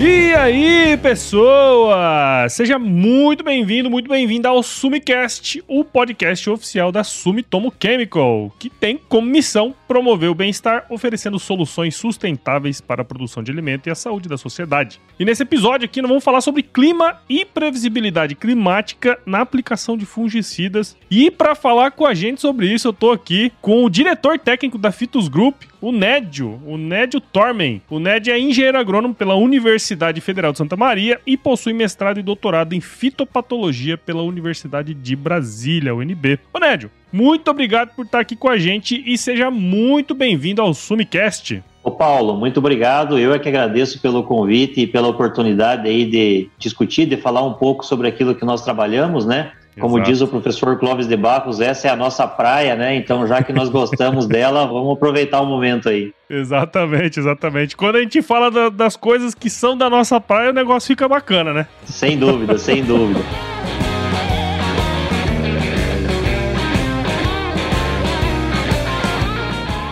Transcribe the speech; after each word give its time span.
E 0.00 0.32
aí, 0.32 0.96
pessoa! 0.98 2.46
Seja 2.48 2.78
muito 2.78 3.42
bem-vindo, 3.42 3.90
muito 3.90 4.08
bem-vinda 4.08 4.48
ao 4.48 4.62
Sumicast, 4.62 5.60
o 5.66 5.82
podcast 5.82 6.48
oficial 6.48 6.92
da 6.92 7.02
Sumitomo 7.02 7.74
Chemical, 7.82 8.54
que 8.60 8.70
tem 8.70 8.96
como 9.08 9.26
missão 9.26 9.74
promover 9.88 10.30
o 10.30 10.36
bem-estar, 10.36 10.86
oferecendo 10.88 11.36
soluções 11.36 11.96
sustentáveis 11.96 12.80
para 12.80 13.02
a 13.02 13.04
produção 13.04 13.42
de 13.42 13.50
alimento 13.50 13.88
e 13.88 13.90
a 13.90 13.94
saúde 13.96 14.28
da 14.28 14.38
sociedade. 14.38 15.00
E 15.18 15.24
nesse 15.24 15.42
episódio 15.42 15.86
aqui 15.86 16.00
nós 16.00 16.08
vamos 16.08 16.22
falar 16.22 16.42
sobre 16.42 16.62
clima 16.62 17.20
e 17.28 17.44
previsibilidade 17.44 18.36
climática 18.36 19.18
na 19.26 19.40
aplicação 19.40 19.96
de 19.96 20.06
fungicidas. 20.06 20.96
E 21.10 21.28
para 21.28 21.56
falar 21.56 21.90
com 21.90 22.06
a 22.06 22.14
gente 22.14 22.40
sobre 22.40 22.72
isso, 22.72 22.86
eu 22.86 22.92
tô 22.92 23.10
aqui 23.10 23.50
com 23.60 23.84
o 23.84 23.90
diretor 23.90 24.38
técnico 24.38 24.78
da 24.78 24.92
Fitos 24.92 25.26
Group, 25.26 25.64
o 25.80 25.92
Nédio, 25.92 26.60
o 26.66 26.76
Nédio 26.76 27.20
Tormen. 27.20 27.80
O 27.88 27.98
Ned 27.98 28.30
é 28.30 28.38
engenheiro 28.38 28.78
agrônomo 28.78 29.14
pela 29.14 29.34
Universidade 29.34 30.20
Federal 30.20 30.52
de 30.52 30.58
Santa 30.58 30.76
Maria 30.76 31.20
e 31.26 31.36
possui 31.36 31.72
mestrado 31.72 32.18
e 32.18 32.22
doutorado 32.22 32.74
em 32.74 32.80
fitopatologia 32.80 33.96
pela 33.96 34.22
Universidade 34.22 34.94
de 34.94 35.16
Brasília, 35.16 35.94
UNB. 35.94 36.38
Ô 36.52 36.58
Nédio, 36.58 36.90
muito 37.12 37.50
obrigado 37.50 37.94
por 37.94 38.04
estar 38.04 38.20
aqui 38.20 38.36
com 38.36 38.48
a 38.48 38.58
gente 38.58 39.02
e 39.06 39.16
seja 39.16 39.50
muito 39.50 40.14
bem-vindo 40.14 40.60
ao 40.60 40.74
Sumicast. 40.74 41.62
Ô 41.82 41.92
Paulo, 41.92 42.36
muito 42.36 42.58
obrigado. 42.58 43.18
Eu 43.18 43.32
é 43.32 43.38
que 43.38 43.48
agradeço 43.48 44.00
pelo 44.00 44.22
convite 44.22 44.80
e 44.80 44.86
pela 44.86 45.08
oportunidade 45.08 45.88
aí 45.88 46.04
de 46.04 46.50
discutir, 46.58 47.06
de 47.06 47.16
falar 47.16 47.42
um 47.42 47.54
pouco 47.54 47.84
sobre 47.84 48.08
aquilo 48.08 48.34
que 48.34 48.44
nós 48.44 48.62
trabalhamos, 48.62 49.24
né? 49.24 49.52
Como 49.78 49.96
Exato. 49.98 50.10
diz 50.10 50.20
o 50.20 50.28
professor 50.28 50.78
Clóvis 50.78 51.06
de 51.06 51.16
Barros, 51.16 51.60
essa 51.60 51.88
é 51.88 51.90
a 51.90 51.96
nossa 51.96 52.26
praia, 52.26 52.74
né? 52.74 52.96
Então, 52.96 53.26
já 53.26 53.42
que 53.42 53.52
nós 53.52 53.68
gostamos 53.68 54.26
dela, 54.28 54.66
vamos 54.66 54.94
aproveitar 54.94 55.40
o 55.40 55.46
momento 55.46 55.88
aí. 55.88 56.12
Exatamente, 56.28 57.18
exatamente. 57.18 57.76
Quando 57.76 57.96
a 57.96 58.00
gente 58.00 58.20
fala 58.20 58.50
da, 58.50 58.68
das 58.68 58.96
coisas 58.96 59.34
que 59.34 59.48
são 59.48 59.76
da 59.76 59.88
nossa 59.88 60.20
praia, 60.20 60.50
o 60.50 60.52
negócio 60.52 60.88
fica 60.88 61.08
bacana, 61.08 61.52
né? 61.52 61.66
Sem 61.84 62.18
dúvida, 62.18 62.58
sem 62.58 62.82
dúvida. 62.84 63.20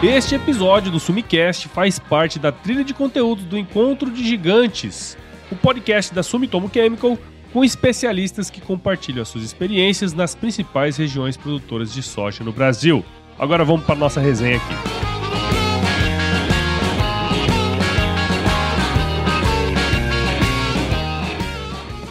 Este 0.03 0.34
episódio 0.34 0.92
do 0.92 1.01
Sumicast 1.01 1.69
faz 1.69 1.98
parte 1.98 2.39
da 2.39 2.53
trilha 2.53 2.84
de 2.84 2.92
conteúdos 2.92 3.45
do 3.45 3.57
Encontro 3.57 4.11
de 4.11 4.25
Gigantes, 4.25 5.17
o 5.51 5.57
podcast 5.57 6.14
da 6.14 6.23
Sumitomo 6.23 6.70
Chemical 6.73 7.19
com 7.57 7.65
especialistas 7.65 8.51
que 8.51 8.61
compartilham 8.61 9.23
as 9.23 9.29
suas 9.29 9.43
experiências 9.43 10.12
nas 10.12 10.35
principais 10.35 10.99
regiões 10.99 11.39
produtoras 11.39 11.91
de 11.91 12.03
soja 12.03 12.45
no 12.45 12.53
Brasil. 12.53 13.03
Agora 13.39 13.65
vamos 13.65 13.87
para 13.87 13.95
nossa 13.95 14.21
resenha 14.21 14.59
aqui. 14.59 14.75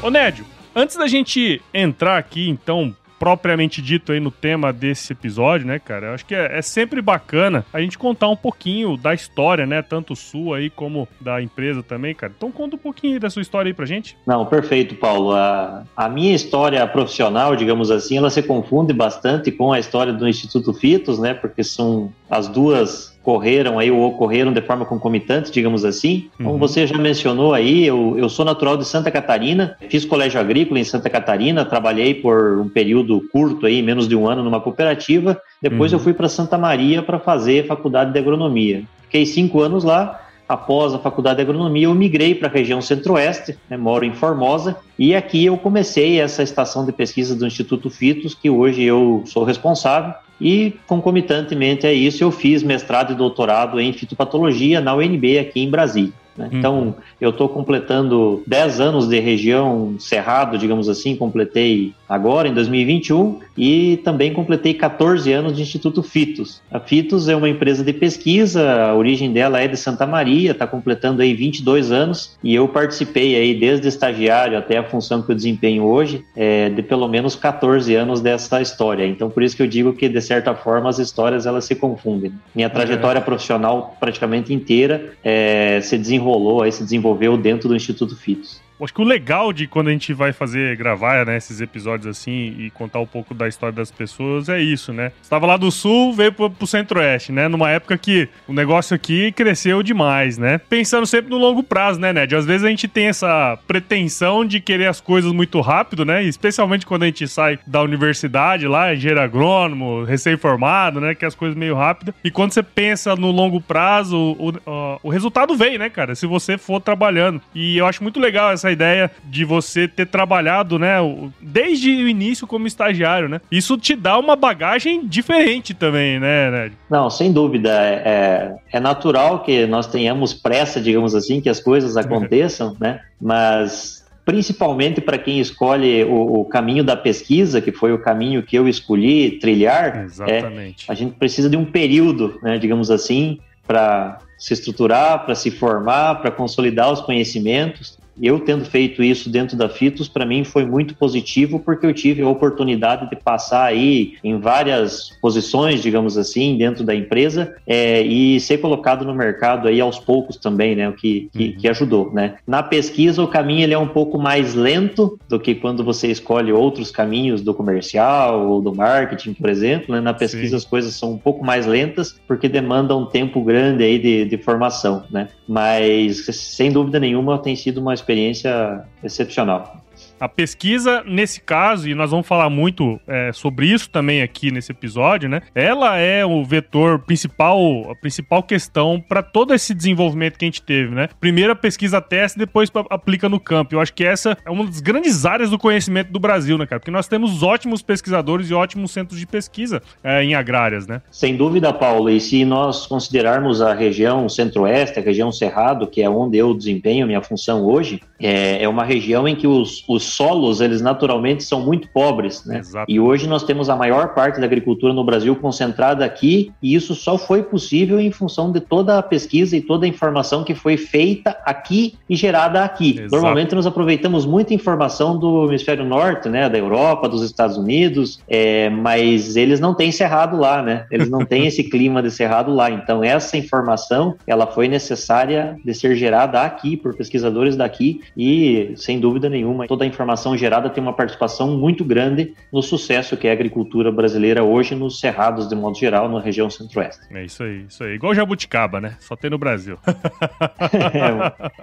Ô 0.01 0.09
Nédio, 0.09 0.47
antes 0.75 0.95
da 0.95 1.05
gente 1.05 1.61
entrar 1.71 2.17
aqui, 2.17 2.49
então, 2.49 2.97
propriamente 3.19 3.81
dito 3.81 4.11
aí 4.11 4.19
no 4.19 4.31
tema 4.31 4.71
desse 4.71 5.13
episódio, 5.13 5.67
né, 5.67 5.79
cara? 5.79 6.07
Eu 6.07 6.13
acho 6.13 6.25
que 6.25 6.35
é, 6.35 6.57
é, 6.57 6.61
sempre 6.61 7.01
bacana 7.01 7.65
a 7.73 7.79
gente 7.79 7.97
contar 7.97 8.29
um 8.29 8.35
pouquinho 8.35 8.97
da 8.97 9.13
história, 9.13 9.65
né? 9.65 9.81
Tanto 9.81 10.15
sua 10.15 10.57
aí 10.57 10.69
como 10.69 11.07
da 11.19 11.41
empresa 11.41 11.81
também, 11.81 12.13
cara. 12.13 12.33
Então 12.35 12.51
conta 12.51 12.75
um 12.75 12.79
pouquinho 12.79 13.19
da 13.19 13.29
sua 13.29 13.41
história 13.41 13.69
aí 13.69 13.73
pra 13.73 13.85
gente. 13.85 14.17
Não, 14.25 14.45
perfeito, 14.45 14.95
Paulo. 14.95 15.31
A, 15.33 15.83
a 15.95 16.09
minha 16.09 16.35
história 16.35 16.85
profissional, 16.87 17.55
digamos 17.55 17.89
assim, 17.91 18.17
ela 18.17 18.29
se 18.29 18.43
confunde 18.43 18.93
bastante 18.93 19.51
com 19.51 19.71
a 19.71 19.79
história 19.79 20.13
do 20.13 20.27
Instituto 20.27 20.73
Fitos, 20.73 21.19
né? 21.19 21.33
Porque 21.33 21.63
são 21.63 22.11
as 22.29 22.47
duas 22.47 23.14
ocorreram 23.25 23.79
aí 23.79 23.89
ou 23.89 24.03
ocorreram 24.03 24.53
de 24.53 24.61
forma 24.61 24.85
concomitante, 24.85 25.51
digamos 25.51 25.83
assim. 25.83 26.29
Como 26.37 26.51
uhum. 26.51 26.57
você 26.59 26.85
já 26.85 26.97
mencionou 26.97 27.55
aí, 27.55 27.83
eu, 27.83 28.15
eu 28.17 28.29
sou 28.29 28.45
natural 28.45 28.77
de 28.77 28.85
Santa 28.85 29.09
Catarina, 29.09 29.75
fiz 29.89 30.05
colégio 30.05 30.39
agrícola 30.39 30.79
em 30.79 30.83
Santa 30.83 31.09
Catarina, 31.09 31.65
trabalhei 31.65 32.13
por 32.13 32.59
um 32.59 32.69
período 32.69 33.27
curto 33.31 33.65
aí, 33.65 33.81
menos 33.81 34.07
de 34.07 34.15
um 34.15 34.27
ano 34.27 34.43
numa 34.43 34.61
cooperativa. 34.61 35.41
Depois 35.59 35.91
uhum. 35.91 35.97
eu 35.97 36.03
fui 36.03 36.13
para 36.13 36.29
Santa 36.29 36.55
Maria 36.55 37.01
para 37.01 37.17
fazer 37.17 37.65
faculdade 37.65 38.13
de 38.13 38.19
agronomia. 38.19 38.83
Fiquei 39.01 39.25
cinco 39.25 39.59
anos 39.61 39.83
lá. 39.83 40.21
Após 40.47 40.93
a 40.93 40.99
faculdade 40.99 41.37
de 41.37 41.41
agronomia, 41.41 41.85
eu 41.85 41.95
migrei 41.95 42.35
para 42.35 42.47
a 42.47 42.51
região 42.51 42.81
centro-oeste, 42.81 43.57
né, 43.67 43.77
moro 43.77 44.05
em 44.05 44.13
Formosa, 44.13 44.77
e 44.97 45.15
aqui 45.15 45.45
eu 45.45 45.57
comecei 45.57 46.19
essa 46.19 46.43
estação 46.43 46.85
de 46.85 46.91
pesquisa 46.91 47.35
do 47.35 47.47
Instituto 47.47 47.89
Fitos, 47.89 48.35
que 48.35 48.49
hoje 48.49 48.83
eu 48.83 49.23
sou 49.25 49.43
responsável. 49.43 50.13
E, 50.39 50.75
concomitantemente 50.85 51.87
a 51.87 51.93
isso, 51.93 52.23
eu 52.23 52.29
fiz 52.29 52.61
mestrado 52.61 53.13
e 53.13 53.15
doutorado 53.15 53.79
em 53.79 53.93
fitopatologia 53.93 54.81
na 54.81 54.93
UNB 54.93 55.39
aqui 55.39 55.61
em 55.61 55.69
Brasília. 55.69 56.13
Né? 56.37 56.49
Uhum. 56.51 56.59
Então, 56.59 56.95
eu 57.19 57.29
estou 57.29 57.47
completando 57.49 58.43
10 58.45 58.79
anos 58.79 59.07
de 59.07 59.19
região 59.19 59.95
Cerrado, 59.99 60.57
digamos 60.57 60.89
assim, 60.89 61.15
completei 61.15 61.93
agora, 62.07 62.47
em 62.47 62.53
2021, 62.53 63.39
e 63.57 63.97
também 64.03 64.33
completei 64.33 64.73
14 64.73 65.31
anos 65.31 65.55
de 65.55 65.61
Instituto 65.61 66.03
Fitos. 66.03 66.61
A 66.71 66.79
Fitos 66.79 67.29
é 67.29 67.35
uma 67.35 67.49
empresa 67.49 67.83
de 67.83 67.93
pesquisa, 67.93 68.89
a 68.89 68.95
origem 68.95 69.31
dela 69.31 69.59
é 69.59 69.67
de 69.67 69.77
Santa 69.77 70.05
Maria, 70.05 70.51
está 70.51 70.67
completando 70.67 71.21
aí 71.21 71.33
22 71.33 71.91
anos, 71.91 72.37
e 72.43 72.53
eu 72.53 72.67
participei 72.67 73.35
aí 73.35 73.53
desde 73.53 73.87
estagiário 73.87 74.57
até 74.57 74.77
a 74.77 74.83
função 74.83 75.21
que 75.21 75.31
eu 75.31 75.35
desempenho 75.35 75.83
hoje, 75.83 76.23
é, 76.35 76.69
de 76.69 76.81
pelo 76.83 77.07
menos 77.07 77.35
14 77.35 77.95
anos 77.95 78.21
dessa 78.21 78.61
história. 78.61 79.05
Então, 79.05 79.29
por 79.29 79.41
isso 79.43 79.55
que 79.55 79.63
eu 79.63 79.67
digo 79.67 79.93
que, 79.93 80.09
de 80.09 80.21
certa 80.21 80.53
forma, 80.53 80.89
as 80.89 80.99
histórias 80.99 81.45
elas 81.45 81.65
se 81.65 81.75
confundem. 81.75 82.33
Minha 82.53 82.69
trajetória 82.69 83.21
profissional 83.21 83.95
praticamente 83.99 84.53
inteira 84.53 85.13
é, 85.23 85.79
se 85.81 85.97
desenrolou, 86.25 86.63
aí 86.63 86.71
se 86.71 86.83
desenvolveu 86.83 87.37
dentro 87.37 87.69
do 87.69 87.75
Instituto 87.75 88.15
Fitos. 88.15 88.59
Acho 88.81 88.93
que 88.93 89.01
o 89.01 89.05
legal 89.05 89.53
de 89.53 89.67
quando 89.67 89.87
a 89.87 89.91
gente 89.91 90.13
vai 90.13 90.33
fazer, 90.33 90.75
gravar, 90.75 91.25
né, 91.25 91.37
esses 91.37 91.61
episódios 91.61 92.07
assim 92.07 92.55
e 92.57 92.69
contar 92.71 92.99
um 92.99 93.05
pouco 93.05 93.33
da 93.33 93.47
história 93.47 93.73
das 93.73 93.91
pessoas 93.91 94.49
é 94.49 94.59
isso, 94.59 94.91
né? 94.91 95.11
Estava 95.21 95.45
lá 95.45 95.57
do 95.57 95.71
sul, 95.71 96.13
veio 96.13 96.33
pro, 96.33 96.49
pro 96.49 96.67
centro-oeste, 96.67 97.31
né? 97.31 97.47
Numa 97.47 97.69
época 97.69 97.97
que 97.97 98.27
o 98.47 98.53
negócio 98.53 98.95
aqui 98.95 99.31
cresceu 99.31 99.81
demais, 99.81 100.37
né? 100.37 100.57
Pensando 100.57 101.05
sempre 101.05 101.29
no 101.29 101.37
longo 101.37 101.63
prazo, 101.63 101.99
né, 101.99 102.11
Ned? 102.11 102.35
Às 102.35 102.45
vezes 102.45 102.65
a 102.65 102.69
gente 102.69 102.87
tem 102.87 103.07
essa 103.07 103.57
pretensão 103.67 104.45
de 104.45 104.59
querer 104.59 104.87
as 104.87 104.99
coisas 104.99 105.31
muito 105.31 105.61
rápido, 105.61 106.03
né? 106.03 106.23
Especialmente 106.23 106.85
quando 106.85 107.03
a 107.03 107.05
gente 107.07 107.27
sai 107.27 107.59
da 107.65 107.81
universidade 107.81 108.67
lá, 108.67 108.93
engenheiro 108.93 109.21
agrônomo, 109.21 110.03
recém-formado, 110.03 110.99
né? 110.99 111.15
Que 111.15 111.25
as 111.25 111.35
coisas 111.35 111.57
meio 111.57 111.75
rápidas. 111.75 112.13
E 112.23 112.29
quando 112.29 112.51
você 112.51 112.63
pensa 112.63 113.15
no 113.15 113.31
longo 113.31 113.61
prazo, 113.61 114.17
o, 114.17 114.49
o, 114.49 114.99
o 115.03 115.09
resultado 115.09 115.55
vem, 115.55 115.77
né, 115.77 115.89
cara? 115.89 116.15
Se 116.15 116.25
você 116.27 116.57
for 116.57 116.81
trabalhando. 116.81 117.41
E 117.53 117.77
eu 117.77 117.85
acho 117.85 118.03
muito 118.03 118.19
legal 118.19 118.51
essa 118.51 118.64
essa 118.65 118.71
ideia 118.71 119.11
de 119.25 119.45
você 119.45 119.87
ter 119.87 120.07
trabalhado, 120.07 120.79
né, 120.79 120.95
desde 121.39 121.89
o 121.89 122.07
início 122.07 122.47
como 122.47 122.67
estagiário, 122.67 123.29
né? 123.29 123.39
Isso 123.51 123.77
te 123.77 123.95
dá 123.95 124.17
uma 124.17 124.35
bagagem 124.35 125.05
diferente 125.05 125.73
também, 125.73 126.19
né, 126.19 126.51
Ned? 126.51 126.75
Não, 126.89 127.09
sem 127.09 127.31
dúvida. 127.31 127.69
É, 127.71 128.55
é 128.71 128.79
natural 128.79 129.43
que 129.43 129.65
nós 129.67 129.87
tenhamos 129.87 130.33
pressa, 130.33 130.81
digamos 130.81 131.13
assim, 131.13 131.39
que 131.39 131.49
as 131.49 131.59
coisas 131.59 131.95
aconteçam, 131.95 132.75
né? 132.79 132.99
Mas 133.21 134.03
principalmente 134.25 134.99
para 134.99 135.19
quem 135.19 135.39
escolhe 135.39 136.03
o, 136.03 136.41
o, 136.41 136.45
caminho 136.45 136.83
da 136.83 136.97
pesquisa, 136.97 137.61
que 137.61 137.71
foi 137.71 137.93
o 137.93 137.99
caminho 137.99 138.41
que 138.41 138.57
eu 138.57 138.67
escolhi 138.67 139.37
trilhar, 139.39 139.97
é, 139.97 140.03
Exatamente. 140.03 140.85
É, 140.87 140.91
a 140.91 140.95
gente 140.95 141.15
precisa 141.15 141.47
de 141.47 141.55
um 141.55 141.63
período, 141.63 142.39
né, 142.41 142.57
digamos 142.57 142.89
assim, 142.89 143.39
para 143.67 144.17
se 144.37 144.53
estruturar, 144.53 145.25
para 145.25 145.35
se 145.35 145.51
formar, 145.51 146.15
para 146.15 146.31
consolidar 146.31 146.91
os 146.91 147.01
conhecimentos 147.01 147.99
eu 148.21 148.39
tendo 148.39 148.65
feito 148.65 149.03
isso 149.03 149.29
dentro 149.29 149.57
da 149.57 149.67
Fitos, 149.67 150.07
para 150.07 150.25
mim 150.25 150.43
foi 150.43 150.65
muito 150.65 150.95
positivo, 150.95 151.59
porque 151.59 151.85
eu 151.85 151.93
tive 151.93 152.21
a 152.21 152.29
oportunidade 152.29 153.09
de 153.09 153.15
passar 153.15 153.65
aí 153.65 154.13
em 154.23 154.39
várias 154.39 155.09
posições, 155.21 155.81
digamos 155.81 156.17
assim, 156.17 156.57
dentro 156.57 156.83
da 156.83 156.95
empresa 156.95 157.55
é, 157.67 158.01
e 158.01 158.39
ser 158.39 158.59
colocado 158.59 159.03
no 159.03 159.13
mercado 159.13 159.67
aí 159.67 159.81
aos 159.81 159.99
poucos 159.99 160.37
também, 160.37 160.75
né? 160.75 160.89
O 160.89 160.93
que, 160.93 161.29
que, 161.33 161.45
uhum. 161.45 161.57
que, 161.57 161.67
ajudou, 161.67 162.11
né? 162.13 162.35
Na 162.47 162.63
pesquisa, 162.63 163.21
o 163.21 163.27
caminho 163.27 163.63
ele 163.63 163.73
é 163.73 163.77
um 163.77 163.87
pouco 163.87 164.17
mais 164.17 164.53
lento 164.53 165.19
do 165.27 165.39
que 165.39 165.55
quando 165.55 165.83
você 165.83 166.07
escolhe 166.07 166.51
outros 166.51 166.91
caminhos 166.91 167.41
do 167.41 167.53
comercial 167.53 168.47
ou 168.47 168.61
do 168.61 168.73
marketing, 168.73 169.33
por 169.33 169.49
exemplo. 169.49 169.93
Né? 169.93 170.01
Na 170.01 170.13
pesquisa, 170.13 170.49
Sim. 170.49 170.55
as 170.55 170.65
coisas 170.65 170.93
são 170.95 171.13
um 171.13 171.17
pouco 171.17 171.43
mais 171.43 171.65
lentas, 171.65 172.19
porque 172.27 172.47
demandam 172.47 173.01
um 173.01 173.05
tempo 173.05 173.41
grande 173.43 173.83
aí 173.83 173.99
de, 173.99 174.25
de 174.25 174.37
formação, 174.37 175.03
né? 175.09 175.29
Mas, 175.47 176.25
sem 176.25 176.71
dúvida 176.71 176.99
nenhuma, 176.99 177.37
tem 177.37 177.55
sido 177.55 177.79
uma 177.79 177.93
experiência 178.05 178.85
excepcional. 179.03 179.83
A 180.19 180.29
pesquisa, 180.29 181.03
nesse 181.05 181.41
caso, 181.41 181.89
e 181.89 181.93
nós 181.93 182.11
vamos 182.11 182.25
falar 182.25 182.49
muito 182.49 182.99
é, 183.05 183.31
sobre 183.33 183.67
isso 183.67 183.89
também 183.89 184.21
aqui 184.21 184.49
nesse 184.49 184.71
episódio, 184.71 185.27
né? 185.27 185.41
Ela 185.53 185.97
é 185.97 186.25
o 186.25 186.43
vetor 186.43 186.99
principal, 186.99 187.91
a 187.91 187.95
principal 187.95 188.41
questão 188.41 189.03
para 189.05 189.21
todo 189.21 189.53
esse 189.53 189.73
desenvolvimento 189.73 190.37
que 190.37 190.45
a 190.45 190.47
gente 190.47 190.61
teve, 190.61 190.95
né? 190.95 191.09
Primeiro 191.19 191.51
a 191.51 191.55
pesquisa 191.55 191.99
testa, 191.99 192.39
depois 192.39 192.71
aplica 192.89 193.27
no 193.27 193.39
campo. 193.39 193.75
Eu 193.75 193.81
acho 193.81 193.93
que 193.93 194.05
essa 194.05 194.37
é 194.45 194.49
uma 194.49 194.65
das 194.65 194.79
grandes 194.79 195.25
áreas 195.25 195.49
do 195.49 195.59
conhecimento 195.59 196.11
do 196.11 196.19
Brasil, 196.19 196.57
né, 196.57 196.65
cara? 196.65 196.79
Porque 196.79 196.91
nós 196.91 197.07
temos 197.07 197.43
ótimos 197.43 197.81
pesquisadores 197.81 198.49
e 198.49 198.53
ótimos 198.53 198.91
centros 198.91 199.19
de 199.19 199.27
pesquisa 199.27 199.81
é, 200.03 200.23
em 200.23 200.33
agrárias, 200.33 200.87
né? 200.87 201.01
Sem 201.11 201.35
dúvida, 201.35 201.73
Paulo. 201.73 202.09
E 202.09 202.21
se 202.21 202.45
nós 202.45 202.87
considerarmos 202.87 203.61
a 203.61 203.73
região 203.73 204.29
centro-oeste, 204.29 204.99
a 204.99 205.01
região 205.01 205.31
Cerrado, 205.31 205.87
que 205.87 206.01
é 206.01 206.09
onde 206.09 206.37
eu 206.37 206.53
desempenho 206.53 207.05
minha 207.05 207.21
função 207.21 207.65
hoje, 207.65 208.01
é, 208.19 208.63
é 208.63 208.69
uma 208.69 208.85
região 208.85 209.27
em 209.27 209.35
que 209.35 209.47
os, 209.47 209.83
os 209.87 210.04
solos, 210.05 210.61
eles 210.61 210.81
naturalmente 210.81 211.43
são 211.43 211.61
muito 211.61 211.87
pobres, 211.89 212.45
né? 212.45 212.59
Exato. 212.59 212.91
E 212.91 212.99
hoje 212.99 213.27
nós 213.27 213.43
temos 213.43 213.69
a 213.69 213.75
maior 213.75 214.13
parte 214.13 214.39
da 214.39 214.45
agricultura 214.45 214.93
no 214.93 215.03
Brasil 215.03 215.35
concentrada 215.35 216.05
aqui, 216.05 216.51
e 216.61 216.75
isso 216.75 216.95
só 216.95 217.17
foi 217.17 217.43
possível 217.43 217.99
em 217.99 218.11
função 218.11 218.51
de 218.51 218.59
toda 218.59 218.97
a 218.97 219.03
pesquisa 219.03 219.55
e 219.55 219.61
toda 219.61 219.85
a 219.85 219.89
informação 219.89 220.43
que 220.43 220.55
foi 220.55 220.77
feita 220.77 221.37
aqui 221.45 221.95
e 222.09 222.15
gerada 222.15 222.63
aqui. 222.63 222.91
Exato. 222.91 223.11
Normalmente 223.11 223.55
nós 223.55 223.65
aproveitamos 223.65 224.25
muita 224.25 224.53
informação 224.53 225.17
do 225.17 225.45
hemisfério 225.45 225.85
norte, 225.85 226.29
né? 226.29 226.49
Da 226.49 226.57
Europa, 226.57 227.09
dos 227.09 227.21
Estados 227.21 227.57
Unidos, 227.57 228.19
é, 228.27 228.69
mas 228.69 229.35
eles 229.35 229.59
não 229.59 229.73
têm 229.73 229.91
cerrado 229.91 230.37
lá, 230.37 230.61
né? 230.61 230.85
Eles 230.91 231.09
não 231.09 231.25
têm 231.25 231.45
esse 231.47 231.63
clima 231.63 232.01
de 232.01 232.11
cerrado 232.11 232.53
lá. 232.53 232.69
Então 232.69 233.03
essa 233.03 233.37
informação, 233.37 234.15
ela 234.25 234.47
foi 234.47 234.67
necessária 234.67 235.57
de 235.63 235.73
ser 235.73 235.95
gerada 235.95 236.41
aqui 236.41 236.77
por 236.77 236.95
pesquisadores 236.95 237.55
daqui 237.55 238.01
e, 238.17 238.73
sem 238.75 238.99
dúvida 238.99 239.29
nenhuma, 239.29 239.67
toda 239.67 239.83
a 239.83 239.87
informação 239.95 240.37
gerada 240.37 240.69
tem 240.69 240.83
uma 240.83 240.93
participação 240.93 241.57
muito 241.57 241.83
grande 241.83 242.33
no 242.51 242.61
sucesso 242.61 243.15
que 243.17 243.27
é 243.27 243.31
a 243.31 243.33
agricultura 243.33 243.91
brasileira 243.91 244.43
hoje 244.43 244.75
nos 244.75 244.99
cerrados, 244.99 245.47
de 245.47 245.55
modo 245.55 245.77
geral, 245.77 246.09
na 246.09 246.19
região 246.19 246.49
centro-oeste. 246.49 247.01
É 247.11 247.23
isso 247.23 247.43
aí, 247.43 247.65
isso 247.67 247.83
aí. 247.83 247.95
Igual 247.95 248.13
jabuticaba, 248.13 248.81
né? 248.81 248.97
Só 248.99 249.15
tem 249.15 249.29
no 249.29 249.37
Brasil. 249.37 249.79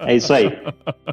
é, 0.00 0.08
é 0.12 0.16
isso 0.16 0.32
aí. 0.32 0.50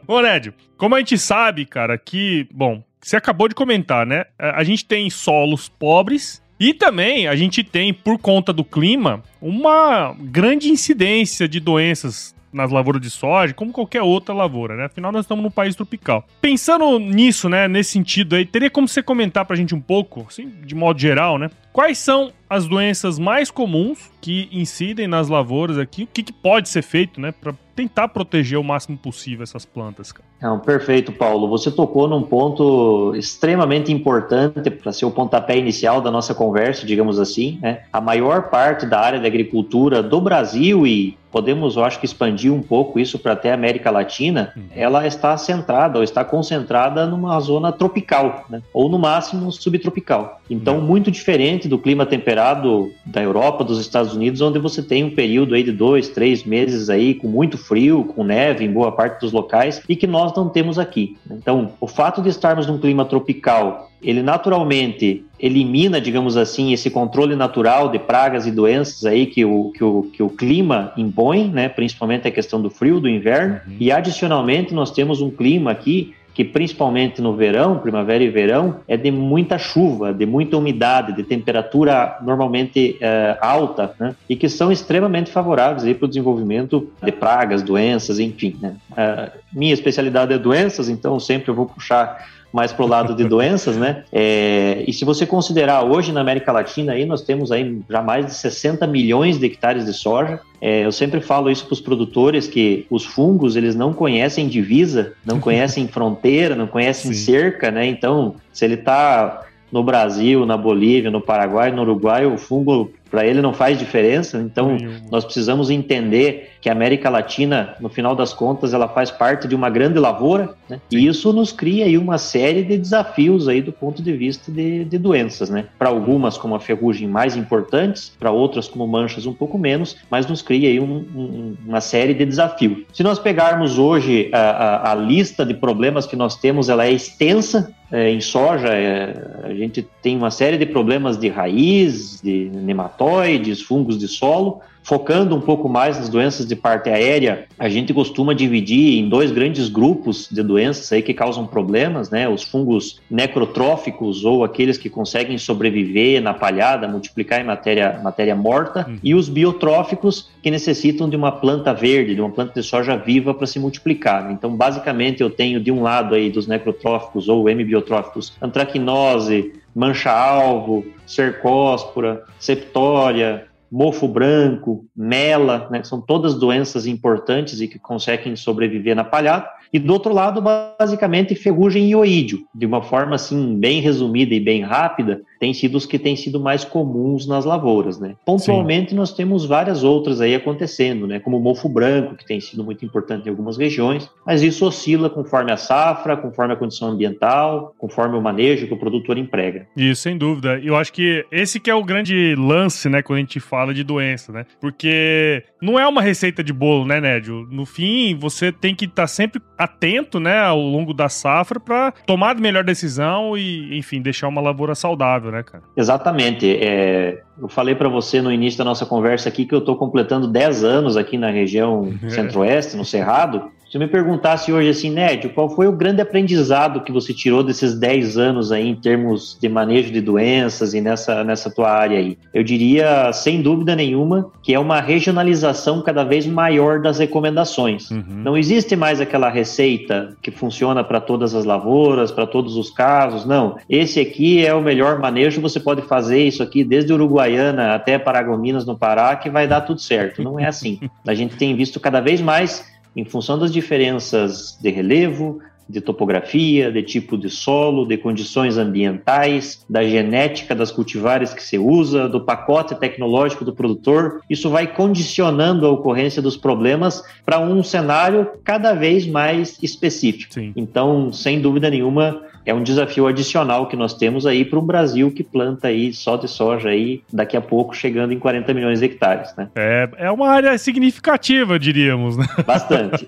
Ô, 0.08 0.22
Nédio, 0.22 0.54
como 0.78 0.96
a 0.96 1.00
gente 1.00 1.18
sabe, 1.18 1.66
cara, 1.66 1.98
que, 1.98 2.48
bom, 2.52 2.82
você 3.02 3.18
acabou 3.18 3.48
de 3.48 3.56
comentar, 3.56 4.06
né? 4.06 4.26
A 4.38 4.64
gente 4.64 4.86
tem 4.86 5.10
solos 5.10 5.68
pobres 5.68 6.42
e 6.60 6.74
também 6.74 7.28
a 7.28 7.36
gente 7.36 7.64
tem, 7.64 7.94
por 7.94 8.18
conta 8.18 8.52
do 8.52 8.64
clima, 8.64 9.24
uma 9.42 10.16
grande 10.20 10.70
incidência 10.70 11.48
de 11.48 11.60
doenças 11.60 12.36
nas 12.52 12.72
lavouras 12.72 13.02
de 13.02 13.10
soja, 13.10 13.54
como 13.54 13.72
qualquer 13.72 14.02
outra 14.02 14.34
lavoura, 14.34 14.76
né? 14.76 14.86
Afinal, 14.86 15.12
nós 15.12 15.26
estamos 15.26 15.44
num 15.44 15.52
país 15.52 15.76
tropical. 15.76 16.26
Pensando 16.42 17.00
nisso, 17.00 17.48
né, 17.50 17.68
nesse 17.68 17.92
sentido 17.92 18.36
aí, 18.36 18.46
teria 18.46 18.70
como 18.70 18.88
você 18.88 19.02
comentar 19.04 19.46
pra 19.46 19.56
gente 19.56 19.76
um 19.76 19.82
pouco, 19.82 20.26
assim, 20.28 20.52
de 20.64 20.76
modo 20.76 21.00
geral, 21.00 21.38
né? 21.38 21.50
Quais 21.72 21.98
são 21.98 22.32
as 22.50 22.68
doenças 22.68 23.20
mais 23.20 23.52
comuns 23.52 24.12
que 24.20 24.50
incidem 24.52 25.08
nas 25.08 25.30
lavouras 25.30 25.78
aqui? 25.78 26.04
O 26.04 26.08
que, 26.08 26.24
que 26.24 26.34
pode 26.34 26.68
ser 26.68 26.82
feito, 26.82 27.22
né, 27.22 27.32
para 27.32 27.54
tentar 27.76 28.08
proteger 28.10 28.58
o 28.58 28.64
máximo 28.64 28.98
possível 28.98 29.44
essas 29.44 29.66
plantas, 29.66 30.12
cara? 30.12 30.28
Não, 30.42 30.60
perfeito, 30.60 31.12
Paulo. 31.12 31.48
Você 31.50 31.70
tocou 31.70 32.08
num 32.08 32.24
ponto 32.24 33.14
extremamente 33.16 33.92
importante 33.92 34.70
para 34.70 34.92
ser 34.92 35.06
o 35.06 35.12
pontapé 35.12 35.58
inicial 35.58 36.02
da 36.02 36.10
nossa 36.10 36.34
conversa, 36.34 36.86
digamos 36.86 37.20
assim. 37.20 37.60
Né? 37.62 37.82
A 37.92 38.02
maior 38.02 38.50
parte 38.50 38.86
da 38.86 39.00
área 39.00 39.20
da 39.20 39.28
agricultura 39.28 40.02
do 40.02 40.20
Brasil 40.20 40.88
e 40.88 41.18
podemos, 41.32 41.76
eu 41.76 41.84
acho 41.84 42.00
que 42.00 42.06
expandir 42.06 42.52
um 42.52 42.62
pouco 42.62 43.00
isso 43.00 43.20
para 43.20 43.34
até 43.34 43.52
a 43.52 43.54
América 43.54 43.92
Latina, 43.92 44.52
uhum. 44.56 44.64
ela 44.72 45.06
está 45.06 45.38
centrada 45.38 45.98
ou 45.98 46.04
está 46.04 46.26
concentrada 46.26 47.06
numa 47.06 47.40
zona 47.40 47.72
tropical, 47.72 48.46
né? 48.50 48.62
ou 48.74 48.90
no 48.90 48.98
máximo 48.98 49.52
subtropical. 49.52 50.42
Então, 50.50 50.78
uhum. 50.78 50.86
muito 50.86 51.12
diferente 51.12 51.59
do 51.68 51.78
clima 51.78 52.06
temperado 52.06 52.92
da 53.06 53.22
Europa, 53.22 53.64
dos 53.64 53.80
Estados 53.80 54.16
Unidos, 54.16 54.42
onde 54.42 54.60
você 54.60 54.82
tem 54.82 55.04
um 55.04 55.10
período 55.10 55.56
aí 55.56 55.64
de 55.64 55.72
dois, 55.72 56.10
três 56.10 56.44
meses 56.44 56.90
aí 56.90 57.14
com 57.14 57.28
muito 57.28 57.58
frio, 57.58 58.04
com 58.04 58.24
neve 58.24 58.66
em 58.66 58.72
boa 58.72 58.92
parte 58.92 59.22
dos 59.22 59.32
locais 59.32 59.82
e 59.90 59.96
que 59.96 60.08
nós 60.08 60.34
não 60.36 60.50
temos 60.50 60.80
aqui. 60.80 61.18
Então, 61.30 61.72
o 61.80 61.88
fato 61.88 62.22
de 62.22 62.30
estarmos 62.30 62.68
num 62.68 62.78
clima 62.78 63.06
tropical, 63.06 63.90
ele 64.02 64.22
naturalmente 64.22 65.26
elimina, 65.40 66.00
digamos 66.00 66.38
assim, 66.38 66.74
esse 66.74 66.90
controle 66.90 67.36
natural 67.36 67.90
de 67.90 68.00
pragas 68.00 68.46
e 68.46 68.52
doenças 68.52 69.06
aí 69.06 69.26
que 69.26 69.44
o, 69.44 69.72
que 69.72 69.84
o, 69.84 70.04
que 70.04 70.24
o 70.24 70.30
clima 70.30 70.94
impõe, 70.98 71.50
né? 71.50 71.68
principalmente 71.68 72.28
a 72.28 72.32
questão 72.32 72.62
do 72.62 72.70
frio, 72.70 73.00
do 73.00 73.10
inverno, 73.10 73.60
uhum. 73.68 73.76
e 73.80 73.92
adicionalmente 73.92 74.74
nós 74.74 74.92
temos 74.92 75.22
um 75.22 75.30
clima 75.30 75.72
aqui 75.72 76.14
que 76.40 76.46
principalmente 76.46 77.22
no 77.22 77.36
verão, 77.36 77.80
primavera 77.80 78.24
e 78.24 78.30
verão, 78.30 78.78
é 78.88 78.96
de 78.96 79.12
muita 79.12 79.58
chuva, 79.58 80.14
de 80.14 80.26
muita 80.26 80.56
umidade, 80.56 81.12
de 81.12 81.22
temperatura 81.22 82.18
normalmente 82.22 82.98
é, 83.02 83.38
alta, 83.42 83.94
né? 84.00 84.16
e 84.30 84.38
que 84.38 84.48
são 84.48 84.72
extremamente 84.72 85.30
favoráveis 85.30 85.98
para 85.98 86.06
o 86.06 86.08
desenvolvimento 86.08 86.94
de 87.04 87.12
pragas, 87.12 87.62
doenças, 87.62 88.20
enfim. 88.20 88.56
Né? 88.62 88.78
Uh, 88.92 89.38
minha 89.52 89.74
especialidade 89.74 90.32
é 90.32 90.38
doenças, 90.38 90.88
então 90.88 91.20
sempre 91.20 91.52
eu 91.52 91.56
vou 91.56 91.66
puxar 91.66 92.26
mais 92.52 92.72
para 92.72 92.86
o 92.86 92.88
lado 92.88 93.16
de 93.16 93.24
doenças, 93.24 93.78
né? 93.78 94.04
É, 94.12 94.84
e 94.88 94.94
se 94.94 95.06
você 95.06 95.26
considerar 95.26 95.84
hoje 95.84 96.12
na 96.12 96.22
América 96.22 96.52
Latina 96.52 96.94
aí 96.94 97.06
nós 97.06 97.22
temos 97.22 97.52
aí 97.52 97.80
já 97.90 98.02
mais 98.02 98.26
de 98.26 98.34
60 98.34 98.86
milhões 98.88 99.38
de 99.38 99.46
hectares 99.46 99.86
de 99.86 99.94
soja. 99.94 100.40
É, 100.62 100.86
eu 100.86 100.92
sempre 100.92 101.22
falo 101.22 101.50
isso 101.50 101.66
para 101.66 101.74
os 101.74 101.82
produtores 101.82 102.48
que 102.48 102.86
os 102.90 103.06
fungos 103.06 103.56
eles 103.56 103.76
não 103.76 103.94
conhecem 103.94 104.48
divisa, 104.48 105.14
não 105.26 105.40
conhecem 105.42 105.88
fronteira, 105.88 106.56
não 106.56 106.68
conhecem 106.68 107.14
Sim. 107.14 107.32
cerca, 107.32 107.72
né? 107.72 107.86
Então 107.86 108.36
se 108.52 108.66
ele 108.66 108.76
está 108.76 109.46
no 109.72 109.84
Brasil, 109.84 110.46
na 110.46 110.58
Bolívia, 110.58 111.12
no 111.12 111.22
Paraguai, 111.22 111.72
no 111.72 111.84
Uruguai, 111.84 112.26
o 112.26 112.38
fungo 112.38 112.92
para 113.10 113.26
ele 113.26 113.42
não 113.42 113.54
faz 113.54 113.78
diferença. 113.78 114.38
Então, 114.38 114.78
nós 115.12 115.26
precisamos 115.26 115.70
entender 115.70 116.52
que 116.62 116.70
a 116.70 116.74
América 116.74 117.10
Latina, 117.10 117.76
no 117.80 117.90
final 117.90 118.16
das 118.16 118.34
contas, 118.34 118.74
ela 118.74 118.88
faz 118.88 119.10
parte 119.10 119.48
de 119.48 119.56
uma 119.56 119.70
grande 119.70 119.98
lavoura, 119.98 120.54
né? 120.70 120.80
e 120.92 121.08
isso 121.08 121.32
nos 121.32 121.52
cria 121.52 121.86
aí 121.86 121.98
uma 121.98 122.18
série 122.18 122.64
de 122.64 122.78
desafios 122.78 123.48
aí 123.48 123.62
do 123.62 123.72
ponto 123.72 124.04
de 124.04 124.12
vista 124.14 124.52
de, 124.52 124.84
de 124.84 124.98
doenças, 124.98 125.50
né? 125.50 125.66
Para 125.78 125.90
algumas, 125.90 126.38
como 126.38 126.56
a 126.56 126.60
ferrugem, 126.60 127.08
mais 127.08 127.36
importantes, 127.36 128.12
para 128.20 128.32
outras, 128.32 128.68
como 128.68 128.86
manchas, 128.88 129.26
um 129.26 129.34
pouco 129.34 129.58
menos, 129.58 129.96
mas 130.10 130.28
nos 130.28 130.42
cria 130.42 130.70
aí 130.70 130.80
um, 130.80 131.06
um, 131.16 131.56
uma 131.66 131.82
série 131.82 132.14
de 132.14 132.26
desafios. 132.26 132.80
Se 132.94 133.04
nós 133.04 133.20
pegarmos 133.20 133.78
hoje 133.78 134.30
a, 134.34 134.40
a, 134.40 134.92
a, 134.92 134.96
lista 134.96 135.46
de 135.46 135.54
problemas 135.54 136.06
que 136.06 136.16
nós 136.16 136.36
temos, 136.36 136.70
ela 136.70 136.86
é 136.86 136.92
extensa, 136.92 137.74
é, 137.92 138.12
em 138.12 138.22
soja, 138.22 138.68
é, 138.68 139.14
a 139.44 139.54
gente 139.54 139.88
tem 140.02 140.16
uma 140.16 140.30
série 140.30 140.58
de 140.58 140.66
problemas 140.66 141.18
de 141.18 141.28
raiz, 141.28 142.22
de 142.22 142.50
nematóides, 143.00 143.62
fungos 143.62 143.98
de 143.98 144.08
solo, 144.08 144.62
Focando 144.84 145.36
um 145.36 145.42
pouco 145.42 145.70
mais 145.70 145.98
nas 145.98 146.10
doenças 146.10 146.48
de 146.48 146.56
parte 146.56 146.90
aérea, 146.90 147.46
a 147.60 147.70
gente 147.70 147.94
costuma 147.94 148.34
dividir 148.34 148.98
em 148.98 149.08
dois 149.08 149.32
grandes 149.32 149.70
grupos 149.70 150.28
de 150.32 150.42
doenças 150.42 150.92
aí 150.92 151.02
que 151.02 151.14
causam 151.14 151.46
problemas, 151.46 152.10
né? 152.10 152.28
Os 152.28 152.44
fungos 152.44 153.00
necrotróficos 153.10 154.26
ou 154.26 154.44
aqueles 154.44 154.78
que 154.78 154.90
conseguem 154.90 155.38
sobreviver 155.38 156.22
na 156.22 156.34
palhada, 156.34 156.88
multiplicar 156.88 157.40
em 157.40 157.44
matéria, 157.44 158.00
matéria 158.04 158.36
morta, 158.36 158.86
uhum. 158.88 158.98
e 159.04 159.14
os 159.14 159.30
biotróficos 159.30 160.30
que 160.42 160.50
necessitam 160.50 161.10
de 161.10 161.16
uma 161.16 161.32
planta 161.32 161.74
verde, 161.74 162.16
de 162.16 162.22
uma 162.22 162.30
planta 162.32 162.60
de 162.60 162.66
soja 162.66 162.96
viva 162.96 163.34
para 163.34 163.46
se 163.46 163.60
multiplicar. 163.60 164.32
Então, 164.32 164.56
basicamente, 164.56 165.22
eu 165.22 165.30
tenho 165.30 165.60
de 165.60 165.72
um 165.72 165.82
lado 165.82 166.16
aí 166.16 166.30
dos 166.30 166.48
necrotróficos 166.48 167.30
ou 167.30 167.50
hemibiotróficos 167.50 168.34
antracnose, 168.42 169.54
mancha-alvo, 169.76 170.86
cercóspora, 171.06 172.24
septória, 172.40 173.49
mofo 173.72 174.08
branco, 174.08 174.86
mela, 174.96 175.68
né, 175.70 175.84
são 175.84 176.02
todas 176.02 176.36
doenças 176.36 176.86
importantes 176.86 177.62
e 177.62 177.68
que 177.68 177.80
conseguem 177.80 178.36
sobreviver 178.36 178.96
na 178.96 179.04
palhada. 179.04 179.50
E 179.72 179.80
do 179.80 179.94
outro 179.94 180.14
lado, 180.14 180.42
basicamente, 180.42 181.36
ferrugem 181.36 181.90
e 181.90 181.96
oídio. 181.96 182.40
De 182.54 182.66
uma 182.66 182.82
forma 182.82 183.16
assim, 183.16 183.58
bem 183.58 183.82
resumida 183.82 184.34
e 184.34 184.40
bem 184.40 184.62
rápida, 184.62 185.22
têm 185.40 185.54
sido 185.54 185.78
os 185.78 185.86
que 185.86 186.00
têm 186.00 186.16
sido 186.16 186.40
mais 186.40 186.64
comuns 186.64 187.28
nas 187.28 187.46
lavouras, 187.46 188.00
né? 188.00 188.16
Pontualmente, 188.26 188.92
Sim. 188.92 188.96
nós 188.96 189.14
temos 189.14 189.46
várias 189.46 189.84
outras 189.84 190.22
aí 190.22 190.36
acontecendo, 190.36 191.08
né? 191.08 191.20
Como 191.20 191.38
o 191.38 191.40
mofo 191.40 191.70
branco, 191.70 192.16
que 192.16 192.26
tem 192.26 192.40
sido 192.40 192.64
muito 192.64 192.84
importante 192.84 193.28
em 193.28 193.30
algumas 193.30 193.58
regiões, 193.58 194.10
mas 194.26 194.42
isso 194.42 194.66
oscila 194.66 195.10
conforme 195.10 195.52
a 195.52 195.58
safra, 195.58 196.18
conforme 196.18 196.54
a 196.54 196.58
condição 196.58 196.90
ambiental, 196.90 197.74
conforme 197.78 198.18
o 198.18 198.22
manejo 198.22 198.68
que 198.68 198.74
o 198.74 198.80
produtor 198.80 199.18
emprega. 199.18 199.68
Isso, 199.78 200.02
sem 200.02 200.18
dúvida. 200.18 200.60
Eu 200.60 200.76
acho 200.76 200.92
que 200.92 201.26
esse 201.32 201.60
que 201.60 201.70
é 201.70 201.76
o 201.76 201.84
grande 201.84 202.36
lance, 202.36 202.90
né, 202.90 203.02
quando 203.02 203.18
a 203.18 203.22
gente 203.22 203.40
fala 203.40 203.74
de 203.74 203.84
doença, 203.84 204.32
né? 204.32 204.46
Porque 204.60 205.44
não 205.62 205.80
é 205.80 205.88
uma 205.88 206.02
receita 206.02 206.44
de 206.44 206.52
bolo, 206.52 206.86
né, 206.86 207.00
Nédio? 207.00 207.48
No 207.52 207.66
fim, 207.66 208.18
você 208.18 208.52
tem 208.52 208.76
que 208.76 208.86
estar 208.86 209.04
tá 209.04 209.08
sempre 209.08 209.42
atento, 209.60 210.22
né, 210.22 210.40
ao 210.40 210.60
longo 210.60 210.94
da 210.94 211.10
safra 211.10 211.60
para 211.60 211.92
tomar 212.06 212.32
a 212.32 212.40
melhor 212.40 212.64
decisão 212.64 213.38
e, 213.38 213.78
enfim, 213.78 214.02
deixar 214.02 214.30
uma 214.30 214.40
lavoura 214.40 214.74
saudável 214.74 215.32
né, 215.32 215.44
cara? 215.44 215.64
Exatamente. 215.76 216.50
É, 216.50 217.22
eu 217.40 217.50
falei 217.50 217.76
para 217.76 217.90
você 217.90 218.22
no 218.22 218.32
início 218.32 218.58
da 218.58 218.64
nossa 218.64 218.86
conversa 218.86 219.28
aqui 219.28 219.46
que 219.46 219.54
eu 219.54 219.60
estou 219.60 219.76
completando 219.76 220.28
10 220.28 220.64
anos 220.64 220.96
aqui 220.96 221.18
na 221.18 221.30
região 221.30 221.94
centro-oeste, 222.08 222.78
no 222.78 222.86
Cerrado, 222.86 223.52
Se 223.70 223.78
eu 223.78 223.82
me 223.82 223.88
perguntasse 223.88 224.52
hoje 224.52 224.70
assim, 224.70 224.90
Nédio, 224.90 225.30
qual 225.30 225.48
foi 225.48 225.68
o 225.68 225.72
grande 225.72 226.02
aprendizado 226.02 226.82
que 226.82 226.92
você 226.92 227.14
tirou 227.14 227.44
desses 227.44 227.76
10 227.78 228.18
anos 228.18 228.52
aí 228.52 228.68
em 228.68 228.74
termos 228.74 229.38
de 229.40 229.48
manejo 229.48 229.92
de 229.92 230.02
doenças 230.02 230.74
e 230.74 230.82
nessa, 230.82 231.24
nessa 231.24 231.52
tua 231.52 231.70
área 231.70 232.00
aí? 232.00 232.18
Eu 232.34 232.44
diria, 232.44 233.14
sem 233.14 233.44
dúvida 233.44 233.76
nenhuma, 233.76 234.32
que 234.42 234.56
é 234.56 234.60
uma 234.60 234.82
regionalização 234.82 235.84
cada 235.84 236.04
vez 236.04 236.26
maior 236.26 236.82
das 236.82 236.98
recomendações. 236.98 237.92
Uhum. 237.92 238.04
Não 238.08 238.36
existe 238.36 238.76
mais 238.76 239.00
aquela 239.00 239.30
receita 239.30 240.18
que 240.20 240.32
funciona 240.32 240.84
para 240.84 241.00
todas 241.00 241.36
as 241.36 241.46
lavouras, 241.46 242.12
para 242.12 242.26
todos 242.26 242.58
os 242.58 242.72
casos. 242.72 243.24
Não. 243.24 243.58
Esse 243.70 244.00
aqui 244.00 244.44
é 244.44 244.52
o 244.52 244.64
melhor 244.64 244.98
manejo, 244.98 245.40
você 245.42 245.60
pode 245.60 245.84
fazer 245.84 246.24
isso 246.24 246.42
aqui 246.42 246.64
desde 246.64 246.92
Uruguaiana 246.92 247.76
até 247.76 248.00
Paragominas 248.00 248.66
no 248.66 248.76
Pará, 248.76 249.16
que 249.16 249.30
vai 249.30 249.48
dar 249.48 249.62
tudo 249.62 249.80
certo. 249.80 250.24
Não 250.24 250.40
é 250.40 250.48
assim. 250.48 250.80
A 251.06 251.14
gente 251.14 251.36
tem 251.36 251.56
visto 251.56 251.80
cada 251.80 252.00
vez 252.00 252.20
mais 252.20 252.79
em 252.96 253.06
função 253.06 253.38
das 253.38 253.52
diferenças 253.52 254.58
de 254.62 254.70
relevo, 254.70 255.40
de 255.70 255.80
topografia, 255.80 256.72
de 256.72 256.82
tipo 256.82 257.16
de 257.16 257.30
solo, 257.30 257.86
de 257.86 257.96
condições 257.96 258.58
ambientais, 258.58 259.64
da 259.70 259.84
genética 259.84 260.56
das 260.56 260.72
cultivares 260.72 261.32
que 261.32 261.44
se 261.44 261.60
usa, 261.60 262.10
do 262.10 262.22
pacote 262.22 262.74
tecnológico 262.74 263.46
do 263.46 263.54
produtor, 263.54 264.22
isso 264.28 264.50
vai 264.50 264.66
condicionando 264.66 265.68
a 265.68 265.72
ocorrência 265.72 266.22
dos 266.22 266.36
problemas 266.36 267.04
para 267.24 267.40
um 267.40 267.62
cenário 267.62 268.28
cada 268.44 268.74
vez 268.74 269.06
mais 269.06 269.62
específico. 269.62 270.34
Sim. 270.34 270.54
Então, 270.56 271.14
sem 271.14 271.40
dúvida 271.40 271.70
nenhuma, 271.70 272.20
é 272.50 272.54
um 272.54 272.64
desafio 272.64 273.06
adicional 273.06 273.68
que 273.68 273.76
nós 273.76 273.94
temos 273.94 274.26
aí 274.26 274.44
para 274.44 274.58
um 274.58 274.66
Brasil 274.66 275.12
que 275.12 275.24
planta 275.24 275.68
aí 275.68 275.94
só 275.94 276.18
de 276.18 276.28
soja 276.28 276.70
aí 276.70 277.04
daqui 277.14 277.38
a 277.38 277.42
pouco 277.42 277.76
chegando 277.76 278.12
em 278.12 278.20
40 278.20 278.54
milhões 278.54 278.80
de 278.80 278.86
hectares, 278.86 279.36
né? 279.38 279.50
É, 279.56 279.90
é 279.98 280.12
uma 280.12 280.30
área 280.30 280.58
significativa, 280.58 281.60
diríamos, 281.60 282.18
né? 282.18 282.26
Bastante. 282.46 283.08